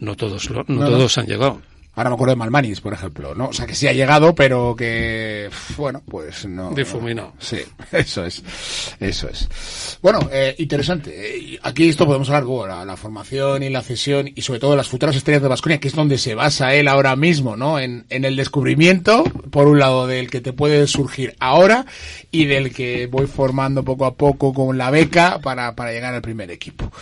no 0.00 0.14
todos, 0.14 0.50
No, 0.50 0.64
no. 0.68 0.86
todos 0.86 1.16
han 1.16 1.26
llegado. 1.26 1.62
Ahora 1.96 2.10
me 2.10 2.14
acuerdo 2.14 2.32
de 2.32 2.36
Malmanis, 2.36 2.80
por 2.82 2.92
ejemplo, 2.92 3.34
¿no? 3.34 3.48
O 3.48 3.52
sea, 3.52 3.66
que 3.66 3.74
sí 3.74 3.88
ha 3.88 3.92
llegado, 3.92 4.34
pero 4.34 4.76
que, 4.76 5.48
bueno, 5.78 6.02
pues 6.08 6.44
no. 6.46 6.70
Difuminado. 6.72 7.32
Sí, 7.38 7.58
eso 7.92 8.24
es. 8.24 8.42
Eso 9.00 9.28
es. 9.28 9.98
Bueno, 10.02 10.20
eh, 10.30 10.54
interesante. 10.58 11.54
Eh, 11.54 11.58
Aquí 11.62 11.88
esto 11.88 12.04
podemos 12.06 12.28
hablar, 12.28 12.44
bueno, 12.44 12.76
la, 12.76 12.84
la 12.84 12.96
formación 12.96 13.62
y 13.62 13.70
la 13.70 13.82
cesión 13.82 14.28
y 14.32 14.42
sobre 14.42 14.60
todo 14.60 14.76
las 14.76 14.88
futuras 14.88 15.16
estrellas 15.16 15.42
de 15.42 15.48
Vasconia, 15.48 15.80
que 15.80 15.88
es 15.88 15.94
donde 15.94 16.18
se 16.18 16.34
basa 16.34 16.74
él 16.74 16.86
ahora 16.86 17.16
mismo, 17.16 17.56
¿no? 17.56 17.78
En, 17.78 18.04
en 18.10 18.24
el 18.26 18.36
descubrimiento, 18.36 19.24
por 19.50 19.66
un 19.66 19.78
lado, 19.78 20.06
del 20.06 20.30
que 20.30 20.42
te 20.42 20.52
puede 20.52 20.86
surgir 20.86 21.34
ahora 21.40 21.86
y 22.30 22.44
del 22.44 22.74
que 22.74 23.06
voy 23.06 23.26
formando 23.26 23.84
poco 23.84 24.04
a 24.04 24.14
poco 24.16 24.52
con 24.52 24.76
la 24.76 24.90
beca 24.90 25.38
para, 25.40 25.74
para 25.74 25.92
llegar 25.92 26.12
al 26.14 26.20
primer 26.22 26.50
equipo. 26.50 26.92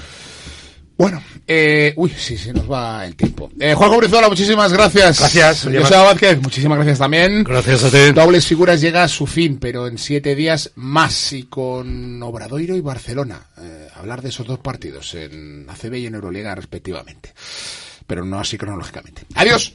Bueno, 0.97 1.21
eh, 1.47 1.93
uy, 1.97 2.11
sí, 2.17 2.39
se 2.39 2.53
nos 2.53 2.71
va 2.71 3.05
el 3.05 3.17
tiempo. 3.17 3.51
Eh, 3.59 3.75
Juanjo 3.75 3.99
Brizuela, 3.99 4.29
muchísimas 4.29 4.73
gracias. 4.73 5.19
Gracias, 5.19 5.65
José 5.65 5.95
Vázquez, 5.97 6.41
muchísimas 6.41 6.79
gracias 6.79 6.99
también. 7.01 7.43
Gracias 7.43 7.85
a 7.85 7.91
ti. 7.91 8.13
Dobles 8.13 8.47
figuras 8.47 8.81
llega 8.81 9.03
a 9.03 9.09
su 9.09 9.27
fin, 9.27 9.59
pero 9.59 9.89
en 9.89 9.99
siete 9.99 10.37
días 10.37 10.71
más 10.77 11.33
y 11.33 11.45
con 11.45 12.23
Obradoiro 12.23 12.77
y 12.77 12.81
Barcelona. 12.81 13.49
Eh, 13.59 13.89
hablar 13.97 14.23
de 14.23 14.29
esos 14.29 14.47
dos 14.47 14.61
partidos 14.61 15.15
en 15.15 15.67
ACB 15.69 15.95
y 15.95 16.07
en 16.07 16.15
Euroliga 16.15 16.55
respectivamente. 16.55 17.35
Pero 18.07 18.25
no 18.25 18.39
así 18.39 18.57
cronológicamente. 18.57 19.23
Adiós. 19.35 19.75